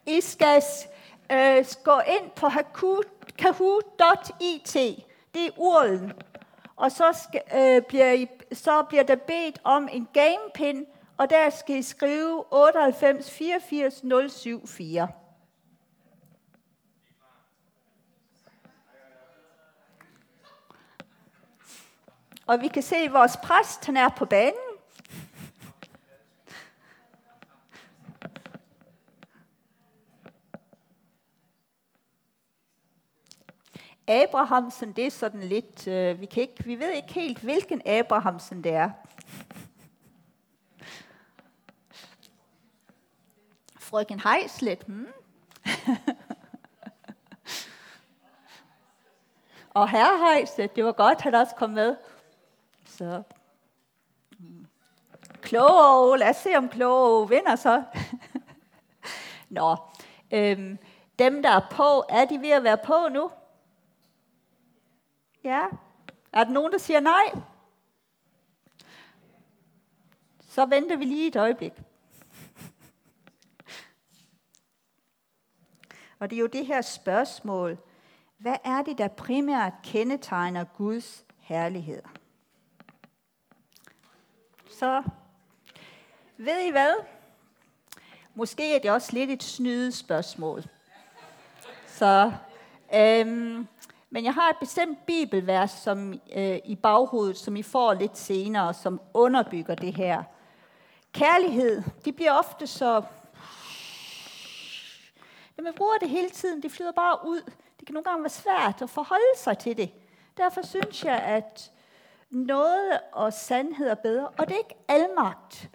I 0.05 0.21
skal 0.21 0.61
øh, 1.31 1.65
gå 1.83 1.99
ind 1.99 2.31
på 2.35 2.49
kahoot.it. 3.37 4.73
Det 5.33 5.45
er 5.45 5.51
urlen. 5.57 6.13
Og 6.75 6.91
så, 6.91 7.19
skal, 7.23 7.41
øh, 7.55 7.81
bliver 7.81 8.11
I, 8.11 8.27
så 8.53 8.83
bliver 8.83 9.03
der 9.03 9.15
bedt 9.15 9.59
om 9.63 9.89
en 9.91 10.07
gamepin, 10.13 10.85
og 11.17 11.29
der 11.29 11.49
skal 11.49 11.75
I 11.75 11.81
skrive 11.81 12.43
98 12.51 13.31
84 13.31 14.03
074. 14.03 15.18
Og 22.49 22.61
vi 22.61 22.67
kan 22.67 22.83
se, 22.83 22.95
at 22.95 23.13
vores 23.13 23.37
præst 23.43 23.85
han 23.85 23.97
er 23.97 24.09
på 24.09 24.25
banen. 24.25 24.53
Abrahamsen, 34.07 34.91
det 34.91 35.05
er 35.05 35.11
sådan 35.11 35.43
lidt, 35.43 35.87
øh, 35.87 36.21
vi, 36.21 36.25
kan 36.25 36.41
ikke, 36.41 36.63
vi 36.63 36.79
ved 36.79 36.91
ikke 36.91 37.13
helt, 37.13 37.39
hvilken 37.39 37.81
Abrahamsen 37.87 38.63
det 38.63 38.71
er. 38.71 38.91
Frøken 43.79 44.19
Heislet, 44.19 44.83
hmm? 44.83 45.07
og 49.79 49.89
herre 49.89 50.33
Heislet, 50.33 50.75
det 50.75 50.85
var 50.85 50.91
godt, 50.91 51.17
at 51.17 51.21
han 51.21 51.35
også 51.35 51.55
kom 51.55 51.69
med. 51.69 51.95
Så. 52.99 53.23
Kloge, 55.41 56.17
lad 56.17 56.29
os 56.29 56.35
se 56.35 56.55
om 56.55 56.69
Kloge 56.69 57.29
vinder 57.29 57.55
så. 57.55 57.83
Nå, 59.49 59.75
øhm, 60.31 60.77
dem 61.19 61.41
der 61.41 61.49
er 61.49 61.67
på, 61.71 62.03
er 62.09 62.25
de 62.25 62.41
ved 62.41 62.49
at 62.49 62.63
være 62.63 62.77
på 62.77 63.07
nu? 63.11 63.31
Ja. 65.43 65.65
Er 66.33 66.43
der 66.43 66.51
nogen, 66.51 66.71
der 66.71 66.77
siger 66.77 66.99
nej? 66.99 67.31
Så 70.41 70.65
venter 70.65 70.95
vi 70.97 71.05
lige 71.05 71.27
et 71.27 71.35
øjeblik. 71.35 71.73
Og 76.19 76.29
det 76.29 76.35
er 76.35 76.39
jo 76.39 76.47
det 76.47 76.65
her 76.65 76.81
spørgsmål. 76.81 77.77
Hvad 78.37 78.57
er 78.63 78.81
det, 78.81 78.97
der 78.97 79.07
primært 79.07 79.73
kendetegner 79.83 80.63
Guds 80.63 81.25
herlighed? 81.37 82.01
Så 84.79 85.03
ved 86.37 86.59
I 86.67 86.71
hvad? 86.71 86.93
Måske 88.35 88.75
er 88.75 88.79
det 88.79 88.91
også 88.91 89.13
lidt 89.13 89.29
et 89.29 89.43
snyde 89.43 89.91
spørgsmål. 89.91 90.63
Så 91.87 92.31
øhm, 92.95 93.67
men 94.09 94.25
jeg 94.25 94.33
har 94.33 94.49
et 94.49 94.55
bestemt 94.59 95.05
bibelvers 95.05 95.71
som, 95.71 96.13
øh, 96.35 96.59
i 96.65 96.75
baghovedet, 96.75 97.37
som 97.37 97.55
I 97.55 97.63
får 97.63 97.93
lidt 97.93 98.17
senere, 98.17 98.73
som 98.73 99.01
underbygger 99.13 99.75
det 99.75 99.95
her. 99.95 100.23
Kærlighed, 101.13 101.83
det 102.05 102.15
bliver 102.15 102.31
ofte 102.31 102.67
så... 102.67 103.01
Når 105.57 105.63
man 105.63 105.73
bruger 105.73 105.97
det 105.97 106.09
hele 106.09 106.29
tiden, 106.29 106.63
det 106.63 106.71
flyder 106.71 106.91
bare 106.91 107.17
ud. 107.25 107.41
Det 107.79 107.87
kan 107.87 107.93
nogle 107.93 108.03
gange 108.03 108.23
være 108.23 108.29
svært 108.29 108.81
at 108.81 108.89
forholde 108.89 109.37
sig 109.37 109.57
til 109.57 109.77
det. 109.77 109.91
Derfor 110.37 110.61
synes 110.65 111.03
jeg, 111.03 111.17
at 111.17 111.71
noget 112.29 112.99
og 113.11 113.33
sandhed 113.33 113.87
er 113.87 113.95
bedre. 113.95 114.27
Og 114.27 114.47
det 114.47 114.53
er 114.53 114.57
ikke 114.57 114.77
almagt. 114.87 115.69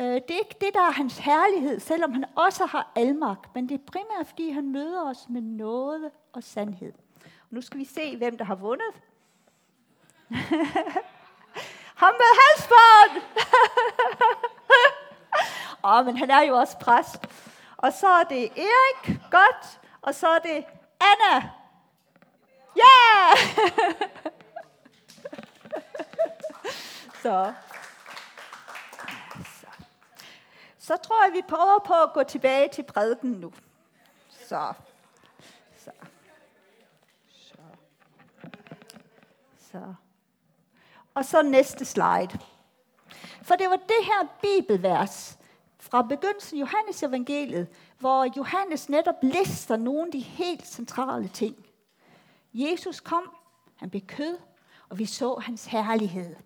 Øh, 0.00 0.06
det 0.06 0.30
er 0.30 0.38
ikke 0.38 0.56
det, 0.60 0.74
der 0.74 0.80
er 0.80 0.90
hans 0.90 1.18
herlighed, 1.18 1.80
selvom 1.80 2.12
han 2.12 2.24
også 2.34 2.66
har 2.66 2.92
almagt. 2.94 3.54
Men 3.54 3.68
det 3.68 3.74
er 3.74 3.92
primært, 3.92 4.26
fordi 4.26 4.50
han 4.50 4.72
møder 4.72 5.10
os 5.10 5.26
med 5.28 5.40
noget 5.40 6.10
og 6.32 6.42
sandhed. 6.42 6.92
Nu 7.50 7.60
skal 7.60 7.78
vi 7.80 7.84
se, 7.84 8.16
hvem 8.16 8.38
der 8.38 8.44
har 8.44 8.54
vundet. 8.54 8.94
Ham 12.02 12.14
med 12.14 12.32
halsbånd! 12.40 13.22
Åh, 15.84 15.92
oh, 15.98 16.06
men 16.06 16.16
han 16.16 16.30
er 16.30 16.42
jo 16.42 16.56
også 16.56 16.78
præst. 16.78 17.26
Og 17.76 17.92
så 17.92 18.06
er 18.08 18.22
det 18.22 18.44
Erik, 18.56 19.20
godt. 19.30 19.80
Og 20.02 20.14
så 20.14 20.28
er 20.28 20.38
det 20.38 20.64
Anna. 21.00 21.50
Ja! 22.76 22.82
Yeah! 23.36 24.32
så. 27.26 27.54
så. 29.60 29.66
Så 30.78 30.96
tror 30.96 31.24
jeg, 31.24 31.32
vi 31.32 31.42
prøver 31.48 31.78
på 31.86 31.94
at 31.94 32.12
gå 32.14 32.22
tilbage 32.22 32.68
til 32.68 32.82
prædiken 32.82 33.30
nu. 33.30 33.52
Så. 34.30 34.72
Så. 35.78 35.90
Så. 37.28 37.56
Så. 39.58 39.94
Og 41.14 41.24
så 41.24 41.42
næste 41.42 41.84
slide. 41.84 42.38
For 43.42 43.54
det 43.54 43.70
var 43.70 43.76
det 43.76 44.04
her 44.04 44.28
bibelvers 44.42 45.38
fra 45.78 46.02
begyndelsen 46.02 46.58
af 46.58 46.60
Johannes 46.60 47.02
evangeliet, 47.02 47.68
hvor 47.98 48.28
Johannes 48.36 48.88
netop 48.88 49.14
lister 49.22 49.76
nogle 49.76 50.06
af 50.06 50.12
de 50.12 50.20
helt 50.20 50.66
centrale 50.66 51.28
ting. 51.28 51.66
Jesus 52.54 53.00
kom, 53.00 53.30
han 53.76 53.90
blev 53.90 54.02
kød, 54.02 54.38
og 54.88 54.98
vi 54.98 55.06
så 55.06 55.34
hans 55.34 55.66
herlighed. 55.66 56.36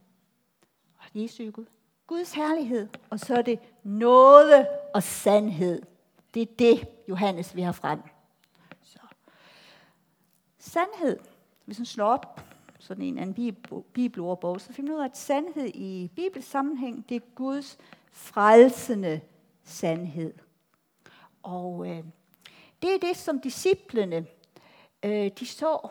Jesu 1.15 1.51
Gud. 1.51 1.65
Guds 2.07 2.33
herlighed, 2.33 2.89
og 3.11 3.21
så 3.21 3.35
er 3.35 3.43
det 3.43 3.59
noget 3.83 4.67
og 4.95 5.03
sandhed. 5.03 5.83
Det 6.35 6.43
er 6.43 6.47
det, 6.59 6.89
Johannes 7.09 7.55
vil 7.55 7.65
have 7.65 7.75
frem. 7.75 8.01
Så. 8.83 8.99
Sandhed, 10.59 11.19
hvis 11.65 11.79
man 11.79 11.87
slår 11.87 12.07
op 12.07 12.41
sådan 12.79 13.05
en 13.05 13.19
anden 13.19 13.57
bibelordbog, 13.93 14.61
så 14.61 14.73
finder 14.73 14.91
man 14.93 14.99
ud 14.99 15.03
af, 15.03 15.09
at 15.09 15.17
sandhed 15.17 15.67
i 15.75 16.11
bibelsammenhæng, 16.17 17.09
det 17.09 17.15
er 17.15 17.35
Guds 17.35 17.79
frelsende 18.13 19.21
sandhed. 19.65 20.35
Og 21.43 21.89
øh, 21.89 22.05
det 22.83 22.95
er 22.95 22.99
det, 22.99 23.17
som 23.17 23.41
disciplene, 23.41 24.27
øh, 25.03 25.31
de 25.41 25.47
så, 25.47 25.89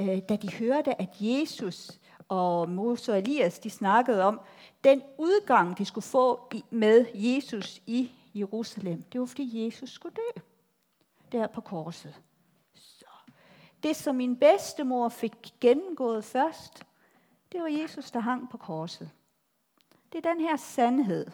øh, 0.00 0.18
da 0.28 0.36
de 0.36 0.52
hørte, 0.52 1.02
at 1.02 1.08
Jesus 1.20 2.00
og 2.34 2.68
Mose 2.68 3.12
og 3.12 3.18
Elias, 3.18 3.58
de 3.58 3.70
snakkede 3.70 4.22
om 4.22 4.40
den 4.84 5.02
udgang, 5.18 5.78
de 5.78 5.84
skulle 5.84 6.04
få 6.04 6.50
med 6.70 7.06
Jesus 7.14 7.82
i 7.86 8.12
Jerusalem. 8.34 9.02
Det 9.02 9.20
var, 9.20 9.26
fordi 9.26 9.66
Jesus 9.66 9.90
skulle 9.90 10.14
dø 10.14 10.40
der 11.32 11.46
på 11.46 11.60
korset. 11.60 12.20
Så 12.74 13.04
Det, 13.82 13.96
som 13.96 14.16
min 14.16 14.36
bedstemor 14.36 15.08
fik 15.08 15.54
gennemgået 15.60 16.24
først, 16.24 16.86
det 17.52 17.60
var 17.60 17.68
Jesus, 17.68 18.10
der 18.10 18.20
hang 18.20 18.50
på 18.50 18.56
korset. 18.56 19.10
Det 20.12 20.26
er 20.26 20.32
den 20.32 20.40
her 20.40 20.56
sandhed. 20.56 21.26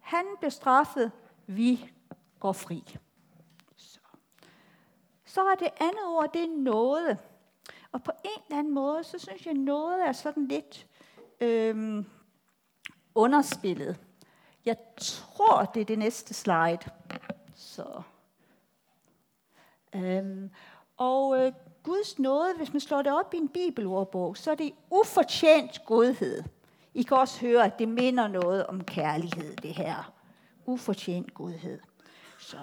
Han 0.00 0.24
blev 0.38 0.50
straffet, 0.50 1.12
vi 1.46 1.92
går 2.40 2.52
fri. 2.52 2.98
Så, 3.76 4.00
så 5.24 5.40
er 5.40 5.54
det 5.54 5.68
andet 5.80 6.06
ord, 6.06 6.32
det 6.32 6.42
er 6.42 6.56
noget. 6.56 7.18
Og 7.92 8.02
på 8.02 8.12
en 8.24 8.42
eller 8.46 8.58
anden 8.58 8.74
måde, 8.74 9.04
så 9.04 9.18
synes 9.18 9.46
jeg, 9.46 9.54
noget 9.54 10.06
er 10.06 10.12
sådan 10.12 10.46
lidt 10.46 10.86
øhm, 11.40 12.06
underspillet. 13.14 13.96
Jeg 14.64 14.76
tror, 14.96 15.64
det 15.64 15.80
er 15.80 15.84
det 15.84 15.98
næste 15.98 16.34
slide. 16.34 16.78
Så. 17.54 18.02
Øhm, 19.94 20.50
og 20.96 21.38
øh, 21.38 21.52
Guds 21.82 22.18
nåde, 22.18 22.54
hvis 22.56 22.72
man 22.72 22.80
slår 22.80 23.02
det 23.02 23.12
op 23.12 23.34
i 23.34 23.36
en 23.36 23.48
bibelordbog, 23.48 24.36
så 24.36 24.50
er 24.50 24.54
det 24.54 24.72
ufortjent 24.90 25.84
godhed. 25.84 26.42
I 26.94 27.02
kan 27.02 27.16
også 27.16 27.40
høre, 27.40 27.64
at 27.64 27.78
det 27.78 27.88
minder 27.88 28.28
noget 28.28 28.66
om 28.66 28.84
kærlighed, 28.84 29.56
det 29.56 29.74
her. 29.74 30.12
Ufortjent 30.66 31.34
godhed. 31.34 31.78
Så. 32.38 32.58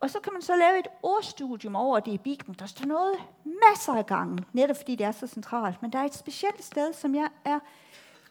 Og 0.00 0.10
så 0.10 0.20
kan 0.20 0.32
man 0.32 0.42
så 0.42 0.56
lave 0.56 0.78
et 0.78 0.86
ordstudium 1.02 1.76
over 1.76 2.00
det 2.00 2.12
i 2.12 2.18
Bibelen. 2.18 2.56
Der 2.58 2.66
står 2.66 2.86
noget 2.86 3.14
masser 3.44 3.94
af 3.94 4.06
gange, 4.06 4.44
netop 4.52 4.76
fordi 4.76 4.94
det 4.96 5.06
er 5.06 5.12
så 5.12 5.26
centralt. 5.26 5.82
Men 5.82 5.92
der 5.92 5.98
er 5.98 6.04
et 6.04 6.14
specielt 6.14 6.64
sted, 6.64 6.92
som 6.92 7.14
jeg 7.14 7.28
er 7.44 7.58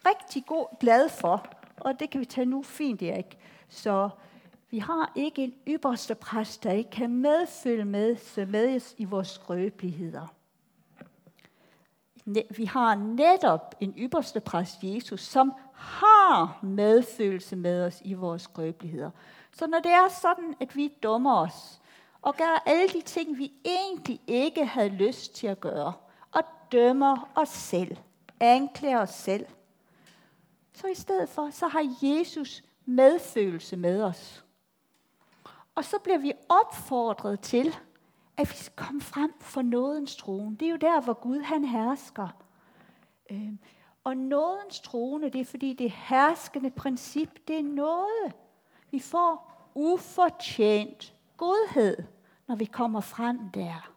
rigtig 0.06 0.46
god 0.46 0.80
glad 0.80 1.10
for. 1.10 1.46
Og 1.78 2.00
det 2.00 2.10
kan 2.10 2.22
vi 2.22 2.26
tage 2.26 2.46
nu 2.46 2.64
fint, 2.64 3.02
Erik. 3.02 3.38
Så 3.70 4.10
vi 4.72 4.80
har 4.80 5.12
ikke 5.16 5.44
en 5.44 5.54
ypperste 5.68 6.16
præst, 6.16 6.64
der 6.64 6.72
ikke 6.72 6.90
kan 6.90 7.10
medfølge 7.10 7.86
med, 7.86 8.46
med 8.46 8.76
os 8.76 8.96
i 8.98 9.06
vores 9.06 9.28
skrøbeligheder. 9.28 10.28
Vi 12.58 12.66
har 12.66 12.96
netop 12.96 13.76
en 13.80 13.94
ypperste 13.98 14.40
præst, 14.40 14.84
Jesus, 14.84 15.22
som 15.22 15.54
har 15.74 16.60
medfølelse 16.64 17.56
med 17.56 17.86
os 17.86 18.02
i 18.06 18.14
vores 18.14 18.42
skrøbeligheder. 18.42 19.12
Så 19.52 19.68
når 19.68 19.80
det 19.80 19.92
er 19.92 20.08
sådan, 20.08 20.56
at 20.60 20.76
vi 20.76 20.94
dummer 21.04 21.36
os, 21.36 21.82
og 22.22 22.36
gør 22.36 22.64
alle 22.66 22.88
de 22.88 23.02
ting, 23.02 23.38
vi 23.38 23.52
egentlig 23.66 24.22
ikke 24.28 24.66
havde 24.66 24.90
lyst 24.90 25.36
til 25.36 25.48
at 25.48 25.60
gøre, 25.60 25.94
og 26.32 26.42
dømmer 26.72 27.30
os 27.36 27.50
selv, 27.50 27.98
anklager 28.40 29.00
os 29.00 29.10
selv. 29.10 29.46
Så 30.74 30.88
i 30.88 30.96
stedet 30.96 31.30
for, 31.30 31.50
så 31.50 31.68
har 31.68 31.96
Jesus 32.02 32.64
medfølelse 32.86 33.76
med 33.76 34.04
os. 34.04 34.46
Og 35.76 35.86
så 35.86 36.00
bliver 36.04 36.18
vi 36.18 36.34
opfordret 36.50 37.40
til, 37.40 37.76
at 38.38 38.52
vi 38.52 38.56
skal 38.56 38.86
komme 38.86 39.02
frem 39.02 39.34
for 39.40 39.62
nådens 39.62 40.16
trone. 40.16 40.56
Det 40.56 40.66
er 40.66 40.70
jo 40.70 40.78
der, 40.78 41.02
hvor 41.02 41.14
Gud 41.14 41.40
han 41.40 41.66
hersker. 41.66 42.28
Øhm, 43.32 43.60
og 44.04 44.18
nådens 44.18 44.80
trone, 44.80 45.30
det 45.30 45.42
er 45.42 45.46
fordi 45.46 45.74
det 45.74 45.92
herskende 45.92 46.72
princip, 46.72 47.48
det 47.48 47.60
er 47.60 47.64
noget. 47.64 48.34
Vi 48.92 49.00
får 49.00 49.52
ufortjent 49.74 51.14
godhed, 51.38 51.98
når 52.48 52.56
vi 52.56 52.66
kommer 52.66 53.02
frem 53.02 53.50
der. 53.50 53.92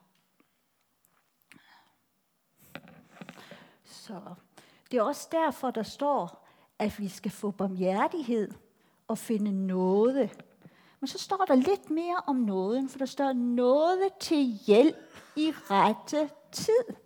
Så 3.85 4.20
det 4.90 4.98
er 4.98 5.02
også 5.02 5.28
derfor, 5.33 5.70
der 5.70 5.83
står, 5.83 6.46
at 6.78 6.98
vi 6.98 7.09
skal 7.09 7.31
få 7.31 7.50
barmhjertighed 7.50 8.52
og 9.09 9.18
finde 9.18 9.66
noget. 9.66 10.44
Men 11.00 11.09
så 11.09 11.18
står 11.18 11.44
der 11.44 11.55
lidt 11.55 11.90
mere 11.90 12.16
om 12.26 12.37
nåden, 12.37 12.88
for 12.88 12.98
der 12.98 13.07
står 13.07 13.33
noget 13.33 14.12
til 14.20 14.44
hjælp 14.66 14.96
i 15.37 15.50
rette 15.50 16.31
tid. 16.52 16.96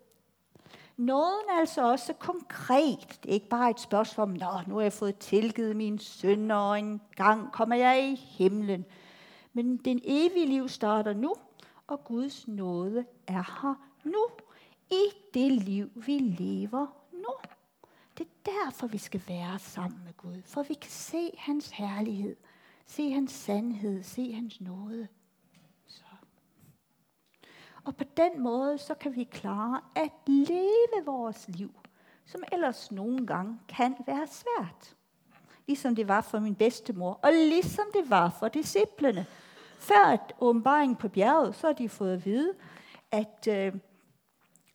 Nåden 0.96 1.48
er 1.50 1.60
altså 1.60 1.90
også 1.90 2.12
konkret. 2.12 3.18
Det 3.22 3.28
er 3.28 3.34
ikke 3.34 3.48
bare 3.48 3.70
et 3.70 3.80
spørgsmål 3.80 4.28
om, 4.28 4.30
Nå, 4.30 4.60
nu 4.66 4.74
har 4.74 4.82
jeg 4.82 4.92
fået 4.92 5.18
tilgivet 5.18 5.76
min 5.76 5.98
synder, 5.98 6.56
og 6.56 6.78
en 6.78 7.00
gang 7.16 7.52
kommer 7.52 7.76
jeg 7.76 8.08
i 8.08 8.14
himlen. 8.14 8.84
Men 9.52 9.76
den 9.76 10.00
evige 10.04 10.46
liv 10.46 10.68
starter 10.68 11.12
nu, 11.12 11.34
og 11.86 12.04
Guds 12.04 12.48
nåde 12.48 13.04
er 13.26 13.62
her 13.62 13.74
nu. 14.04 14.26
I 14.90 15.04
det 15.34 15.52
liv, 15.52 15.90
vi 15.94 16.18
lever 16.18 16.86
nu. 17.12 17.34
Det 18.18 18.26
er 18.26 18.50
derfor, 18.50 18.86
vi 18.86 18.98
skal 18.98 19.22
være 19.28 19.58
sammen 19.58 20.00
med 20.04 20.12
Gud. 20.16 20.42
For 20.44 20.62
vi 20.62 20.74
kan 20.74 20.90
se 20.90 21.30
hans 21.38 21.70
herlighed, 21.70 22.36
se 22.86 23.10
hans 23.10 23.32
sandhed, 23.32 24.02
se 24.02 24.32
hans 24.32 24.60
nåde. 24.60 25.08
Og 27.86 27.96
på 27.96 28.04
den 28.16 28.40
måde, 28.40 28.78
så 28.78 28.94
kan 28.94 29.16
vi 29.16 29.24
klare 29.24 29.80
at 29.94 30.10
leve 30.26 31.04
vores 31.04 31.48
liv, 31.48 31.70
som 32.24 32.42
ellers 32.52 32.92
nogle 32.92 33.26
gange 33.26 33.58
kan 33.68 33.94
være 34.06 34.26
svært. 34.26 34.96
Ligesom 35.66 35.94
det 35.94 36.08
var 36.08 36.20
for 36.20 36.38
min 36.38 36.54
bedstemor, 36.54 37.20
og 37.22 37.32
ligesom 37.32 37.84
det 37.94 38.10
var 38.10 38.30
for 38.38 38.48
disciplene. 38.48 39.26
Før 39.78 40.06
at 40.06 40.32
åbenbaringen 40.40 40.96
på 40.96 41.08
bjerget, 41.08 41.54
så 41.54 41.66
har 41.66 41.74
de 41.74 41.88
fået 41.88 42.12
at 42.12 42.24
vide, 42.24 42.52
at 43.10 43.48
øh, 43.50 43.74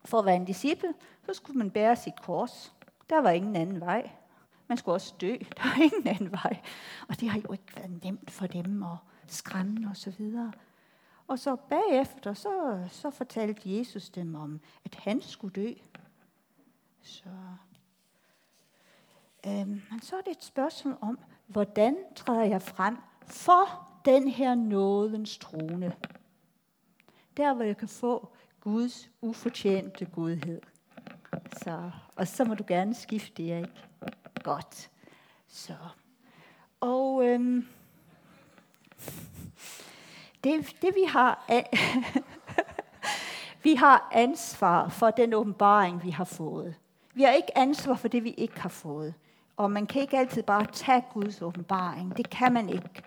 for 0.04 0.18
at 0.18 0.24
være 0.24 0.36
en 0.36 0.44
disciple, 0.44 0.94
så 1.26 1.34
skulle 1.34 1.58
man 1.58 1.70
bære 1.70 1.96
sit 1.96 2.22
kors. 2.22 2.72
Der 3.10 3.20
var 3.20 3.30
ingen 3.30 3.56
anden 3.56 3.80
vej. 3.80 4.10
Man 4.68 4.78
skulle 4.78 4.94
også 4.94 5.14
dø. 5.20 5.36
Der 5.56 5.62
var 5.62 5.82
ingen 5.82 6.08
anden 6.08 6.32
vej. 6.32 6.60
Og 7.08 7.20
det 7.20 7.28
har 7.28 7.40
jo 7.40 7.52
ikke 7.52 7.76
været 7.76 8.04
nemt 8.04 8.30
for 8.30 8.46
dem 8.46 8.82
at 8.82 8.96
skræmme 9.26 9.90
og 9.90 9.96
så 9.96 10.10
videre. 10.10 10.52
Og 11.32 11.38
så 11.38 11.56
bagefter, 11.56 12.34
så, 12.34 12.84
så 12.90 13.10
fortalte 13.10 13.78
Jesus 13.78 14.10
dem 14.10 14.34
om, 14.34 14.60
at 14.84 14.94
han 14.94 15.20
skulle 15.20 15.52
dø. 15.62 15.72
Så, 17.02 17.28
øhm, 19.46 19.82
men 19.90 20.02
så 20.02 20.16
er 20.16 20.20
det 20.20 20.30
et 20.30 20.44
spørgsmål 20.44 20.98
om, 21.00 21.18
hvordan 21.46 21.96
træder 22.16 22.42
jeg 22.42 22.62
frem 22.62 22.96
for 23.26 23.88
den 24.04 24.28
her 24.28 24.54
nådens 24.54 25.38
trone? 25.38 25.96
Der, 27.36 27.54
hvor 27.54 27.64
jeg 27.64 27.76
kan 27.76 27.88
få 27.88 28.28
Guds 28.60 29.10
ufortjente 29.20 30.04
godhed. 30.04 30.60
Så, 31.62 31.90
og 32.16 32.28
så 32.28 32.44
må 32.44 32.54
du 32.54 32.64
gerne 32.66 32.94
skifte, 32.94 33.42
ikke? 33.42 33.70
Godt. 34.42 34.90
Så. 35.48 35.76
Og 36.80 37.24
øhm, 37.24 37.66
det, 40.44 40.76
det 40.82 40.94
vi 40.94 41.04
har, 41.08 41.44
vi 43.64 43.74
har 43.74 44.08
ansvar 44.12 44.88
for 44.88 45.10
den 45.10 45.34
åbenbaring, 45.34 46.04
vi 46.04 46.10
har 46.10 46.24
fået. 46.24 46.74
Vi 47.14 47.22
har 47.22 47.30
ikke 47.30 47.58
ansvar 47.58 47.94
for 47.94 48.08
det, 48.08 48.24
vi 48.24 48.30
ikke 48.30 48.60
har 48.60 48.68
fået. 48.68 49.14
Og 49.56 49.70
man 49.70 49.86
kan 49.86 50.02
ikke 50.02 50.18
altid 50.18 50.42
bare 50.42 50.66
tage 50.72 51.04
Guds 51.12 51.42
åbenbaring. 51.42 52.16
Det 52.16 52.30
kan 52.30 52.52
man 52.52 52.68
ikke. 52.68 53.02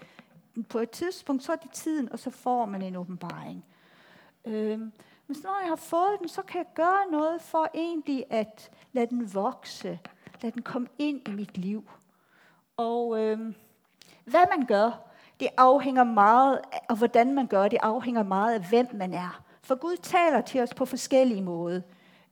På 0.70 0.80
et 0.80 0.90
tidspunkt, 0.90 1.44
så 1.44 1.52
er 1.52 1.56
det 1.56 1.72
tiden, 1.72 2.12
og 2.12 2.20
så 2.20 2.30
får 2.30 2.66
man 2.66 2.82
en 2.82 2.96
åbenbaring. 2.96 3.66
Øhm, 4.46 4.92
men 5.28 5.38
når 5.44 5.60
jeg 5.62 5.70
har 5.70 5.76
fået 5.76 6.20
den, 6.20 6.28
så 6.28 6.42
kan 6.42 6.58
jeg 6.58 6.68
gøre 6.76 7.12
noget 7.12 7.42
for 7.42 7.70
egentlig 7.74 8.26
at 8.30 8.72
lade 8.92 9.08
den 9.08 9.34
vokse. 9.34 10.00
Lade 10.42 10.54
den 10.54 10.62
komme 10.62 10.88
ind 10.98 11.28
i 11.28 11.32
mit 11.32 11.58
liv. 11.58 11.90
Og 12.78 13.20
øh, 13.20 13.40
hvad 14.24 14.58
man 14.58 14.66
gør, 14.66 14.92
det 15.40 15.48
afhænger 15.58 16.04
meget, 16.04 16.60
og 16.90 16.96
hvordan 16.96 17.34
man 17.34 17.48
gør 17.48 17.68
det, 17.68 17.80
afhænger 17.82 18.24
meget 18.24 18.54
af, 18.54 18.70
hvem 18.70 18.88
man 18.94 19.14
er. 19.14 19.44
For 19.62 19.76
Gud 19.76 19.98
taler 19.98 20.42
til 20.42 20.62
os 20.62 20.74
på 20.74 20.86
forskellige 20.86 21.42
måder. 21.42 21.82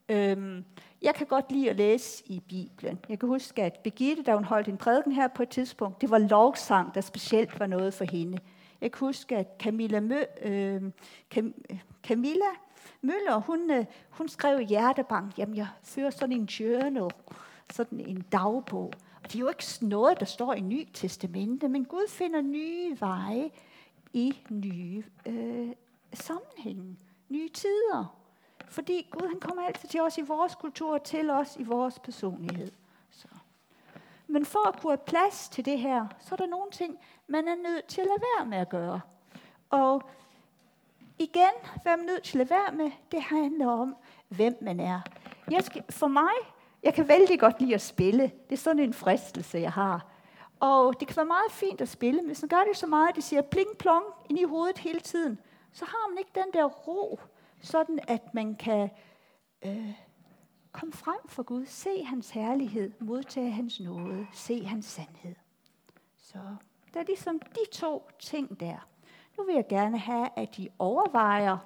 Øhm, 0.09 0.65
jeg 1.01 1.15
kan 1.15 1.27
godt 1.27 1.51
lide 1.51 1.69
at 1.69 1.75
læse 1.75 2.23
i 2.25 2.39
Bibelen. 2.39 2.99
Jeg 3.09 3.19
kan 3.19 3.29
huske, 3.29 3.63
at 3.63 3.79
Begitte, 3.83 4.23
da 4.23 4.33
hun 4.33 4.43
holdt 4.43 4.67
en 4.67 4.77
prædiken 4.77 5.11
her 5.11 5.27
på 5.27 5.43
et 5.43 5.49
tidspunkt, 5.49 6.01
det 6.01 6.09
var 6.09 6.17
lovsang, 6.17 6.95
der 6.95 7.01
specielt 7.01 7.59
var 7.59 7.67
noget 7.67 7.93
for 7.93 8.05
hende. 8.11 8.37
Jeg 8.81 8.91
kan 8.91 8.99
huske, 8.99 9.37
at 9.37 9.47
Camilla, 9.59 9.99
Mø, 9.99 10.23
øh, 10.41 10.81
Cam, 11.31 11.53
Camilla 12.03 12.45
Møller, 13.01 13.37
hun, 13.37 13.71
øh, 13.71 13.85
hun 14.09 14.27
skrev 14.27 14.61
i 14.61 14.65
Hjertebank, 14.65 15.37
jamen 15.37 15.55
jeg 15.55 15.67
fører 15.83 16.09
sådan 16.09 16.35
en 16.35 16.45
journal, 16.45 17.11
sådan 17.71 17.99
en 17.99 18.21
dagbog. 18.31 18.93
Og 19.23 19.31
det 19.31 19.35
er 19.35 19.39
jo 19.39 19.47
ikke 19.47 19.63
noget, 19.81 20.19
der 20.19 20.25
står 20.25 20.53
i 20.53 20.61
Ny 20.61 20.87
Testamente, 20.93 21.69
men 21.69 21.85
Gud 21.85 22.09
finder 22.09 22.41
nye 22.41 22.97
veje 22.99 23.51
i 24.13 24.37
nye 24.49 25.03
øh, 25.25 25.69
sammenhænge, 26.13 26.97
nye 27.29 27.49
tider. 27.49 28.15
Fordi 28.69 29.07
Gud 29.11 29.27
han 29.27 29.39
kommer 29.39 29.63
altid 29.63 29.89
til 29.89 30.01
os 30.01 30.17
i 30.17 30.21
vores 30.21 30.55
kultur, 30.55 30.97
til 30.97 31.29
os 31.29 31.57
i 31.59 31.63
vores 31.63 31.99
personlighed. 31.99 32.71
Så. 33.11 33.27
Men 34.27 34.45
for 34.45 34.67
at 34.67 34.81
kunne 34.81 34.91
have 34.91 35.05
plads 35.05 35.49
til 35.49 35.65
det 35.65 35.79
her, 35.79 36.07
så 36.19 36.35
er 36.35 36.37
der 36.37 36.47
nogle 36.47 36.71
ting, 36.71 36.97
man 37.27 37.47
er 37.47 37.55
nødt 37.55 37.85
til 37.85 38.01
at 38.01 38.07
lade 38.07 38.21
være 38.37 38.45
med 38.45 38.57
at 38.57 38.69
gøre. 38.69 39.01
Og 39.69 40.03
igen, 41.19 41.53
hvad 41.83 41.97
man 41.97 42.05
nødt 42.05 42.23
til 42.23 42.39
at 42.39 42.49
lade 42.49 42.49
være 42.49 42.75
med, 42.75 42.91
det 43.11 43.21
handler 43.21 43.67
om, 43.67 43.95
hvem 44.27 44.57
man 44.61 44.79
er. 44.79 45.01
Jeg 45.51 45.63
skal, 45.63 45.83
for 45.89 46.07
mig, 46.07 46.52
jeg 46.83 46.93
kan 46.93 47.07
vældig 47.07 47.39
godt 47.39 47.61
lide 47.61 47.73
at 47.73 47.81
spille. 47.81 48.23
Det 48.23 48.51
er 48.51 48.57
sådan 48.57 48.79
en 48.79 48.93
fristelse, 48.93 49.57
jeg 49.57 49.71
har. 49.71 50.07
Og 50.59 50.99
det 50.99 51.07
kan 51.07 51.17
være 51.17 51.25
meget 51.25 51.51
fint 51.51 51.81
at 51.81 51.89
spille, 51.89 52.21
men 52.21 52.25
hvis 52.25 52.41
man 52.41 52.49
gør 52.49 52.63
det 52.67 52.77
så 52.77 52.87
meget, 52.87 53.09
at 53.09 53.15
det 53.15 53.23
siger 53.23 53.41
pling 53.41 53.77
plong 53.79 54.05
ind 54.29 54.39
i 54.39 54.43
hovedet 54.43 54.77
hele 54.77 54.99
tiden, 54.99 55.39
så 55.71 55.85
har 55.85 56.09
man 56.09 56.17
ikke 56.17 56.31
den 56.35 56.53
der 56.53 56.65
ro, 56.65 57.19
sådan 57.61 57.99
at 58.07 58.33
man 58.33 58.55
kan 58.55 58.89
øh, 59.65 59.93
komme 60.71 60.93
frem 60.93 61.27
for 61.27 61.43
Gud, 61.43 61.65
se 61.65 62.03
hans 62.03 62.29
herlighed, 62.29 62.91
modtage 62.99 63.51
hans 63.51 63.79
nåde, 63.79 64.27
se 64.33 64.65
hans 64.65 64.85
sandhed. 64.85 65.35
Så 66.17 66.37
der 66.93 66.99
er 66.99 67.03
ligesom 67.03 67.39
de 67.39 67.71
to 67.71 68.09
ting 68.19 68.59
der. 68.59 68.87
Nu 69.37 69.43
vil 69.43 69.55
jeg 69.55 69.67
gerne 69.69 69.97
have, 69.97 70.29
at 70.35 70.59
I 70.59 70.69
overvejer, 70.79 71.57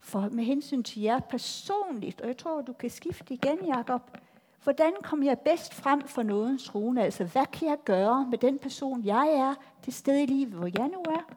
for 0.00 0.28
med 0.32 0.44
hensyn 0.44 0.82
til 0.82 1.02
jer 1.02 1.20
personligt, 1.20 2.20
og 2.20 2.26
jeg 2.26 2.36
tror, 2.36 2.62
du 2.62 2.72
kan 2.72 2.90
skifte 2.90 3.34
igen, 3.34 3.58
Jacob, 3.66 4.18
hvordan 4.66 4.92
kommer 5.02 5.26
jeg 5.26 5.38
bedst 5.38 5.74
frem 5.74 6.02
for 6.02 6.22
nådens 6.22 6.64
trone? 6.64 7.02
Altså, 7.02 7.24
hvad 7.24 7.46
kan 7.46 7.68
jeg 7.68 7.78
gøre 7.84 8.26
med 8.30 8.38
den 8.38 8.58
person, 8.58 9.04
jeg 9.04 9.28
er, 9.28 9.54
det 9.84 9.94
sted 9.94 10.18
i 10.18 10.26
livet, 10.26 10.52
hvor 10.52 10.66
jeg 10.78 10.88
nu 10.88 11.02
er? 11.08 11.34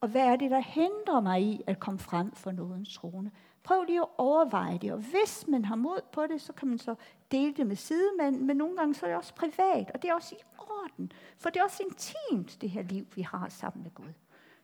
Og 0.00 0.08
hvad 0.08 0.22
er 0.22 0.36
det, 0.36 0.50
der 0.50 0.60
hindrer 0.60 1.20
mig 1.20 1.42
i 1.42 1.62
at 1.66 1.80
komme 1.80 1.98
frem 1.98 2.32
for 2.32 2.50
nådens 2.50 2.94
trone? 2.94 3.30
Prøv 3.62 3.82
lige 3.82 4.00
at 4.00 4.06
overveje 4.18 4.78
det, 4.78 4.92
og 4.92 4.98
hvis 4.98 5.44
man 5.48 5.64
har 5.64 5.76
mod 5.76 6.00
på 6.12 6.26
det, 6.26 6.40
så 6.40 6.52
kan 6.52 6.68
man 6.68 6.78
så 6.78 6.94
dele 7.30 7.54
det 7.54 7.66
med 7.66 7.76
sidemanden, 7.76 8.46
men 8.46 8.56
nogle 8.56 8.76
gange 8.76 8.94
så 8.94 9.06
er 9.06 9.10
det 9.10 9.18
også 9.18 9.34
privat, 9.34 9.90
og 9.94 10.02
det 10.02 10.10
er 10.10 10.14
også 10.14 10.34
i 10.34 10.42
orden, 10.58 11.12
for 11.38 11.50
det 11.50 11.60
er 11.60 11.64
også 11.64 11.82
intimt, 11.82 12.60
det 12.60 12.70
her 12.70 12.82
liv, 12.82 13.06
vi 13.14 13.22
har 13.22 13.48
sammen 13.48 13.82
med 13.82 13.90
Gud. 13.94 14.12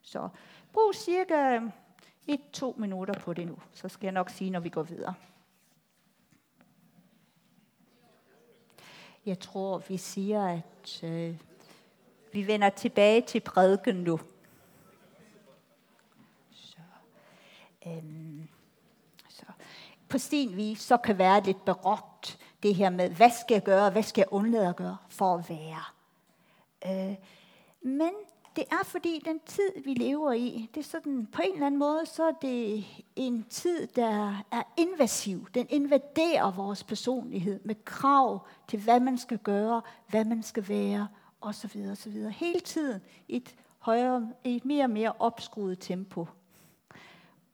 Så 0.02 0.28
brug 0.72 0.94
cirka 0.94 1.60
et-to 2.26 2.74
minutter 2.78 3.14
på 3.14 3.32
det 3.32 3.46
nu, 3.46 3.56
så 3.72 3.88
skal 3.88 4.06
jeg 4.06 4.12
nok 4.12 4.30
sige, 4.30 4.50
når 4.50 4.60
vi 4.60 4.68
går 4.68 4.82
videre. 4.82 5.14
Jeg 9.26 9.40
tror, 9.40 9.78
vi 9.78 9.96
siger, 9.96 10.46
at 10.46 11.02
øh, 11.02 11.36
vi 12.32 12.46
vender 12.46 12.70
tilbage 12.70 13.20
til 13.20 13.40
prædiken 13.40 13.96
nu. 13.96 14.20
Så, 16.50 16.78
øhm, 17.86 18.48
så. 19.28 19.44
På 20.08 20.18
sin 20.18 20.56
vis, 20.56 20.80
så 20.80 20.96
kan 20.96 21.18
være 21.18 21.42
lidt 21.42 21.64
beråbt 21.64 22.38
det 22.62 22.74
her 22.74 22.90
med, 22.90 23.10
hvad 23.10 23.30
skal 23.30 23.54
jeg 23.54 23.62
gøre, 23.62 23.90
hvad 23.90 24.02
skal 24.02 24.20
jeg 24.20 24.32
undlade 24.32 24.68
at 24.68 24.76
gøre 24.76 24.96
for 25.08 25.34
at 25.34 25.50
være. 25.50 25.84
Øh, 26.86 27.16
men 27.82 28.10
det 28.56 28.64
er 28.70 28.84
fordi 28.84 29.22
den 29.24 29.40
tid, 29.46 29.70
vi 29.84 29.94
lever 29.94 30.32
i, 30.32 30.70
det 30.74 30.80
er 30.80 30.84
sådan, 30.84 31.26
på 31.26 31.42
en 31.42 31.52
eller 31.52 31.66
anden 31.66 31.78
måde, 31.78 32.06
så 32.06 32.24
er 32.24 32.32
det 32.32 32.84
en 33.16 33.44
tid, 33.50 33.86
der 33.86 34.44
er 34.50 34.62
invasiv. 34.76 35.48
Den 35.54 35.66
invaderer 35.70 36.50
vores 36.50 36.84
personlighed 36.84 37.60
med 37.64 37.74
krav 37.84 38.46
til, 38.68 38.80
hvad 38.80 39.00
man 39.00 39.18
skal 39.18 39.38
gøre, 39.38 39.82
hvad 40.08 40.24
man 40.24 40.42
skal 40.42 40.68
være, 40.68 41.08
osv. 41.40 41.86
osv. 41.92 42.28
Hele 42.28 42.60
tiden 42.60 43.00
i 43.28 43.36
et, 43.36 43.54
højere, 43.78 44.32
i 44.44 44.56
et 44.56 44.64
mere 44.64 44.84
og 44.84 44.90
mere 44.90 45.12
opskruet 45.18 45.78
tempo. 45.78 46.26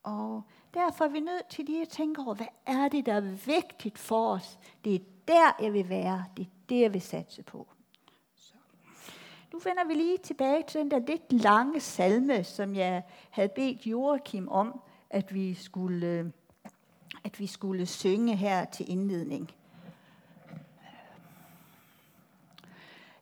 Og 0.03 0.43
derfor 0.75 1.05
er 1.05 1.09
vi 1.09 1.21
nødt 1.21 1.49
til 1.49 1.65
lige 1.65 1.83
at 1.83 1.89
tænke 1.89 2.21
over, 2.21 2.35
hvad 2.35 2.47
er 2.67 2.89
det, 2.89 3.07
der 3.07 3.15
er 3.15 3.21
vigtigt 3.47 3.99
for 3.99 4.33
os? 4.33 4.59
Det 4.85 4.95
er 4.95 4.99
der, 5.29 5.65
jeg 5.65 5.73
vil 5.73 5.89
være. 5.89 6.25
Det 6.37 6.43
er 6.43 6.51
det, 6.69 6.81
jeg 6.81 6.93
vil 6.93 7.03
satse 7.03 7.43
på. 7.43 7.67
Nu 9.53 9.59
vender 9.59 9.87
vi 9.87 9.95
lige 9.95 10.19
tilbage 10.19 10.65
til 10.69 10.81
den 10.81 10.91
der 10.91 10.99
lidt 10.99 11.33
lange 11.33 11.81
salme, 11.81 12.45
som 12.45 12.75
jeg 12.75 13.03
havde 13.31 13.49
bedt 13.49 13.87
Joachim 13.87 14.49
om, 14.49 14.81
at 15.11 15.35
vi 15.35 15.55
skulle, 15.55 16.07
øh, 16.07 16.27
at 17.25 17.41
vi 17.41 17.47
skulle 17.47 17.87
synge 17.87 18.37
her 18.37 18.65
til 18.65 18.91
indledning. 18.91 19.55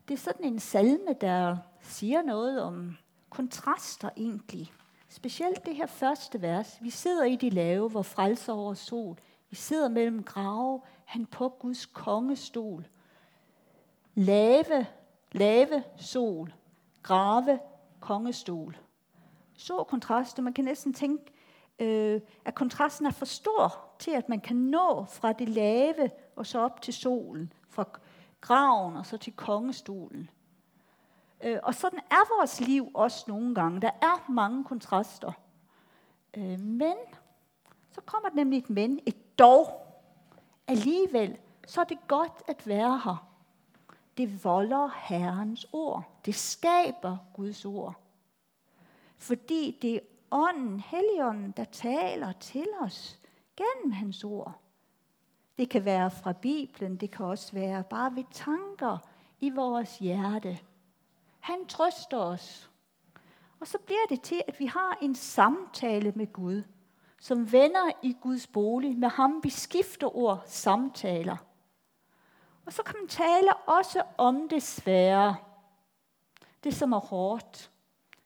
Det 0.08 0.14
er 0.14 0.18
sådan 0.18 0.44
en 0.44 0.58
salme, 0.58 1.14
der 1.20 1.56
siger 1.80 2.22
noget 2.22 2.62
om 2.62 2.96
kontraster 3.30 4.10
egentlig. 4.16 4.72
Specielt 5.08 5.66
det 5.66 5.76
her 5.76 5.86
første 5.86 6.42
vers. 6.42 6.78
Vi 6.80 6.90
sidder 6.90 7.24
i 7.24 7.36
de 7.36 7.50
lave, 7.50 7.88
hvor 7.88 8.02
frelser 8.02 8.52
over 8.52 8.74
sol. 8.74 9.16
Vi 9.50 9.56
sidder 9.56 9.88
mellem 9.88 10.22
grave, 10.22 10.80
han 11.04 11.26
på 11.26 11.48
Guds 11.48 11.86
kongestol. 11.86 12.86
Lave 14.14 14.86
lave, 15.32 15.84
sol, 15.96 16.54
grave, 17.02 17.58
kongestol. 18.00 18.76
Så 19.54 19.84
kontraster, 19.88 20.42
man 20.42 20.52
kan 20.52 20.64
næsten 20.64 20.94
tænke, 20.94 21.32
øh, 21.78 22.20
at 22.44 22.54
kontrasten 22.54 23.06
er 23.06 23.10
for 23.10 23.26
stor 23.26 23.88
til, 23.98 24.10
at 24.10 24.28
man 24.28 24.40
kan 24.40 24.56
nå 24.56 25.04
fra 25.04 25.32
det 25.32 25.48
lave 25.48 26.10
og 26.36 26.46
så 26.46 26.60
op 26.60 26.82
til 26.82 26.94
solen, 26.94 27.52
fra 27.68 27.84
graven 28.40 28.96
og 28.96 29.06
så 29.06 29.16
til 29.16 29.32
kongestolen. 29.32 30.30
Øh, 31.44 31.58
og 31.62 31.74
sådan 31.74 31.98
er 31.98 32.38
vores 32.38 32.60
liv 32.60 32.90
også 32.94 33.24
nogle 33.28 33.54
gange. 33.54 33.80
Der 33.80 33.90
er 34.02 34.30
mange 34.30 34.64
kontraster. 34.64 35.32
Øh, 36.36 36.60
men 36.60 36.94
så 37.92 38.00
kommer 38.00 38.28
der 38.28 38.36
nemlig 38.36 38.58
et 38.58 38.70
men, 38.70 39.00
et 39.06 39.38
dog. 39.38 39.82
Alligevel, 40.68 41.38
så 41.66 41.80
er 41.80 41.84
det 41.84 41.98
godt 42.08 42.42
at 42.48 42.66
være 42.66 43.00
her 43.04 43.25
det 44.16 44.44
volder 44.44 44.88
Herrens 44.96 45.66
ord. 45.72 46.04
Det 46.24 46.34
skaber 46.34 47.16
Guds 47.34 47.64
ord. 47.64 47.94
Fordi 49.16 49.78
det 49.82 49.94
er 49.94 50.00
ånden, 50.30 50.80
Helligånden, 50.80 51.50
der 51.56 51.64
taler 51.64 52.32
til 52.32 52.66
os 52.80 53.18
gennem 53.56 53.92
hans 53.92 54.24
ord. 54.24 54.60
Det 55.58 55.68
kan 55.68 55.84
være 55.84 56.10
fra 56.10 56.32
Bibelen, 56.32 56.96
det 56.96 57.10
kan 57.10 57.26
også 57.26 57.52
være 57.52 57.84
bare 57.90 58.16
ved 58.16 58.24
tanker 58.32 58.98
i 59.40 59.50
vores 59.50 59.98
hjerte. 59.98 60.58
Han 61.40 61.66
trøster 61.66 62.18
os. 62.18 62.70
Og 63.60 63.66
så 63.66 63.78
bliver 63.78 64.06
det 64.08 64.20
til, 64.20 64.42
at 64.48 64.60
vi 64.60 64.66
har 64.66 64.98
en 65.02 65.14
samtale 65.14 66.12
med 66.16 66.32
Gud, 66.32 66.62
som 67.20 67.52
vender 67.52 67.90
i 68.02 68.16
Guds 68.20 68.46
bolig. 68.46 68.98
Med 68.98 69.08
ham 69.08 69.40
vi 69.42 69.50
skifter 69.50 70.16
ord 70.16 70.42
samtaler. 70.46 71.36
Og 72.66 72.72
så 72.72 72.82
kan 72.82 72.94
man 73.00 73.08
tale 73.08 73.56
også 73.56 74.02
om 74.18 74.48
det 74.48 74.62
svære. 74.62 75.36
Det, 76.64 76.74
som 76.74 76.92
er 76.92 76.98
hårdt. 76.98 77.70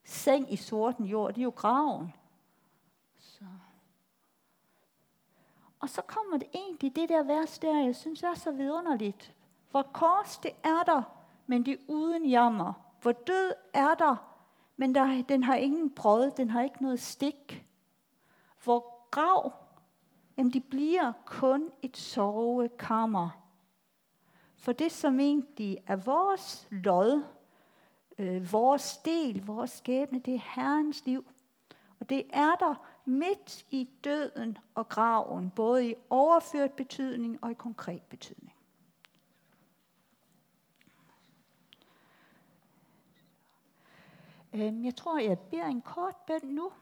Seng 0.04 0.52
i 0.52 0.56
sorten 0.56 1.04
jord, 1.04 1.34
det 1.34 1.40
er 1.40 1.44
jo 1.44 1.52
graven. 1.56 2.14
Så. 3.18 3.44
Og 5.80 5.88
så 5.88 6.02
kommer 6.02 6.38
det 6.38 6.48
egentlig 6.54 6.96
det 6.96 7.08
der 7.08 7.22
vers 7.22 7.58
der, 7.58 7.84
jeg 7.84 7.96
synes 7.96 8.22
er 8.22 8.34
så 8.34 8.50
vidunderligt. 8.50 9.34
Hvor 9.70 9.82
kors 9.82 10.38
det 10.38 10.50
er 10.64 10.82
der, 10.86 11.02
men 11.46 11.66
det 11.66 11.72
er 11.72 11.78
uden 11.88 12.26
jammer. 12.26 12.72
Hvor 13.02 13.12
død 13.12 13.52
er 13.74 13.94
der, 13.94 14.16
men 14.76 14.94
der, 14.94 15.22
den 15.22 15.42
har 15.42 15.54
ingen 15.54 15.90
brød, 15.90 16.30
den 16.30 16.50
har 16.50 16.62
ikke 16.62 16.82
noget 16.82 17.00
stik. 17.00 17.66
Hvor 18.64 19.08
grav, 19.10 19.52
jamen 20.36 20.52
det 20.52 20.64
bliver 20.64 21.12
kun 21.24 21.70
et 21.82 21.96
sovekammer. 21.96 23.39
For 24.60 24.72
det, 24.72 24.92
som 24.92 25.20
egentlig 25.20 25.78
er 25.86 25.96
vores 25.96 26.68
lod, 26.70 27.24
øh, 28.18 28.52
vores 28.52 28.96
del, 28.96 29.46
vores 29.46 29.70
skæbne, 29.70 30.18
det 30.18 30.34
er 30.34 30.54
Herrens 30.54 31.06
liv. 31.06 31.26
Og 32.00 32.08
det 32.08 32.24
er 32.32 32.54
der 32.54 32.74
midt 33.04 33.66
i 33.70 33.90
døden 34.04 34.58
og 34.74 34.88
graven, 34.88 35.50
både 35.50 35.90
i 35.90 35.94
overført 36.10 36.72
betydning 36.72 37.44
og 37.44 37.50
i 37.50 37.54
konkret 37.54 38.02
betydning. 38.02 38.54
Øhm, 44.52 44.84
jeg 44.84 44.96
tror, 44.96 45.18
jeg 45.18 45.38
beder 45.38 45.66
en 45.66 45.82
kort 45.82 46.16
bøn 46.26 46.40
nu, 46.44 46.72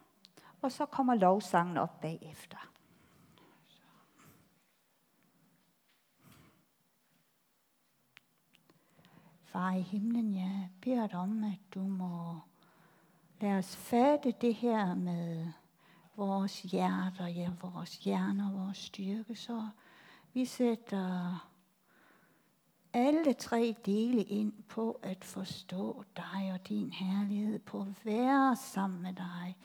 og 0.62 0.72
så 0.72 0.86
kommer 0.86 1.14
lovsangen 1.14 1.76
op 1.76 2.00
bagefter. 2.00 2.77
Far 9.48 9.72
i 9.72 9.80
himlen, 9.80 10.34
jeg 10.34 10.68
beder 10.80 11.06
dig 11.06 11.18
om, 11.18 11.44
at 11.44 11.74
du 11.74 11.80
må 11.80 12.38
lade 13.40 13.58
os 13.58 13.76
fatte 13.76 14.34
det 14.40 14.54
her 14.54 14.94
med 14.94 15.46
vores 16.16 16.62
hjerter, 16.62 17.26
ja, 17.26 17.50
vores 17.62 17.96
hjerner, 17.96 18.52
vores 18.52 18.78
styrke, 18.78 19.34
så 19.34 19.68
vi 20.32 20.44
sætter 20.44 21.48
alle 22.92 23.32
tre 23.32 23.76
dele 23.86 24.22
ind 24.22 24.52
på 24.68 25.00
at 25.02 25.24
forstå 25.24 26.04
dig 26.16 26.50
og 26.52 26.68
din 26.68 26.92
herlighed, 26.92 27.58
på 27.58 27.80
at 27.80 28.04
være 28.04 28.56
sammen 28.56 29.02
med 29.02 29.12
dig, 29.12 29.56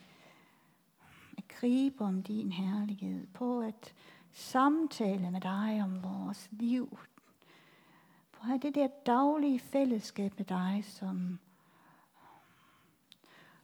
at 1.38 1.48
gribe 1.48 2.04
om 2.04 2.24
din 2.24 2.52
herlighed, 2.52 3.28
på 3.28 3.60
at 3.60 3.93
samtale 4.32 5.32
med 5.32 5.41
dig 5.41 5.82
om 5.84 6.04
vores 6.04 6.50
liv, 6.52 6.98
at 8.44 8.50
have 8.50 8.60
det 8.60 8.76
der 8.76 8.88
daglige 9.06 9.60
fællesskab 9.60 10.34
med 10.38 10.46
dig, 10.46 10.84
som, 10.86 11.40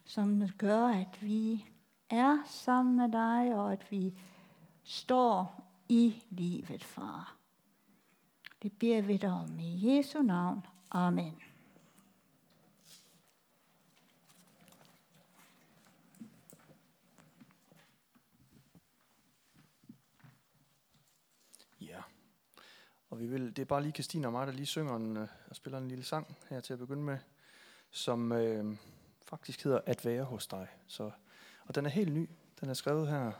som 0.05 0.49
gør, 0.57 0.87
at 0.87 1.17
vi 1.21 1.65
er 2.09 2.37
sammen 2.45 2.95
med 2.95 3.11
dig, 3.11 3.55
og 3.55 3.71
at 3.71 3.91
vi 3.91 4.13
står 4.83 5.63
i 5.89 6.23
livet, 6.29 6.83
far. 6.83 7.35
Det 8.63 8.71
beder 8.79 9.01
vi 9.01 9.17
dig 9.17 9.31
om 9.31 9.59
i 9.59 9.97
Jesu 9.97 10.21
navn. 10.21 10.65
Amen. 10.91 11.48
Og 23.09 23.19
vi 23.19 23.27
vil, 23.27 23.55
det 23.55 23.59
er 23.59 23.65
bare 23.65 23.81
lige 23.81 23.91
Christine 23.91 24.27
og 24.27 24.31
mig, 24.31 24.47
der 24.47 24.53
lige 24.53 24.65
synger 24.65 24.95
en, 24.95 25.17
øh, 25.17 25.27
og 25.49 25.55
spiller 25.55 25.77
en 25.77 25.87
lille 25.87 26.03
sang 26.03 26.37
her 26.49 26.59
til 26.59 26.73
at 26.73 26.79
begynde 26.79 27.03
med, 27.03 27.17
som 27.91 28.31
øh, 28.31 28.77
faktisk 29.21 29.63
hedder 29.63 29.79
At 29.85 30.05
være 30.05 30.23
hos 30.23 30.47
dig. 30.47 30.67
Så, 30.87 31.11
og 31.65 31.75
den 31.75 31.85
er 31.85 31.89
helt 31.89 32.13
ny. 32.13 32.29
Den 32.61 32.69
er 32.69 32.73
skrevet 32.73 33.07
her 33.07 33.31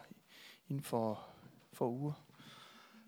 inden 0.67 0.83
for, 0.83 1.27
for 1.73 1.89
uger. 1.89 2.13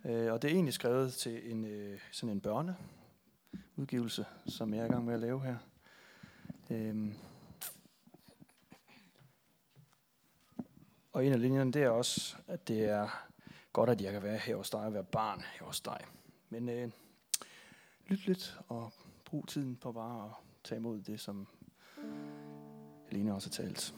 Øh, 0.06 0.34
og 0.34 0.42
det 0.42 0.50
er 0.50 0.54
egentlig 0.54 0.74
skrevet 0.74 1.14
til 1.14 1.52
en, 1.52 1.66
øh, 1.66 2.00
sådan 2.12 2.36
en 2.36 2.42
børneudgivelse, 2.42 4.26
som 4.48 4.74
jeg 4.74 4.82
er 4.82 4.86
i 4.86 4.90
gang 4.90 5.06
med 5.06 5.14
at 5.14 5.20
lave 5.20 5.44
her. 5.44 5.58
Øh, 6.70 7.14
og 11.14 11.26
en 11.26 11.34
af 11.34 11.42
linjerne, 11.42 11.72
det 11.72 11.84
er 11.84 11.90
også, 11.90 12.36
at 12.48 12.68
det 12.68 12.86
er 12.86 13.28
godt, 13.74 13.90
at 13.90 14.02
jeg 14.02 14.14
kan 14.14 14.24
være 14.24 14.38
her 14.38 14.56
hos 14.56 14.70
dig 14.70 14.80
og 14.80 14.94
være 14.94 15.04
barn 15.04 15.42
her 15.60 15.66
hos 15.66 15.82
dig. 15.82 16.02
Men 16.52 16.70
øh, 16.70 16.92
lyt 18.08 18.28
lidt 18.28 18.60
og 18.68 18.94
brug 19.26 19.48
tiden 19.48 19.76
på 19.76 19.92
bare 19.92 20.26
at 20.26 20.32
tage 20.64 20.80
imod 20.80 21.02
det, 21.02 21.20
som 21.20 21.48
Helene 23.10 23.36
også 23.36 23.50
har 23.50 23.66
talt. 23.66 23.96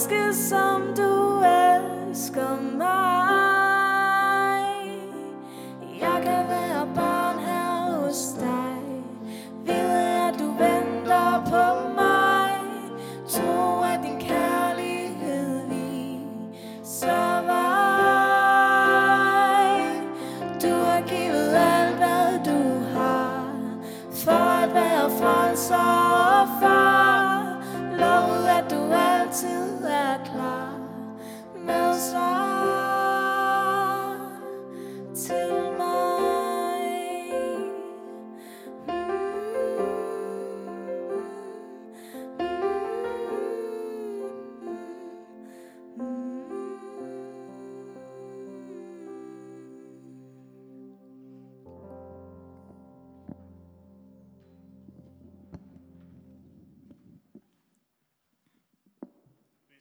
menneske, 0.00 0.34
som 0.34 0.82
du 0.96 1.42
elsker 1.44 2.60
mig. 2.78 3.29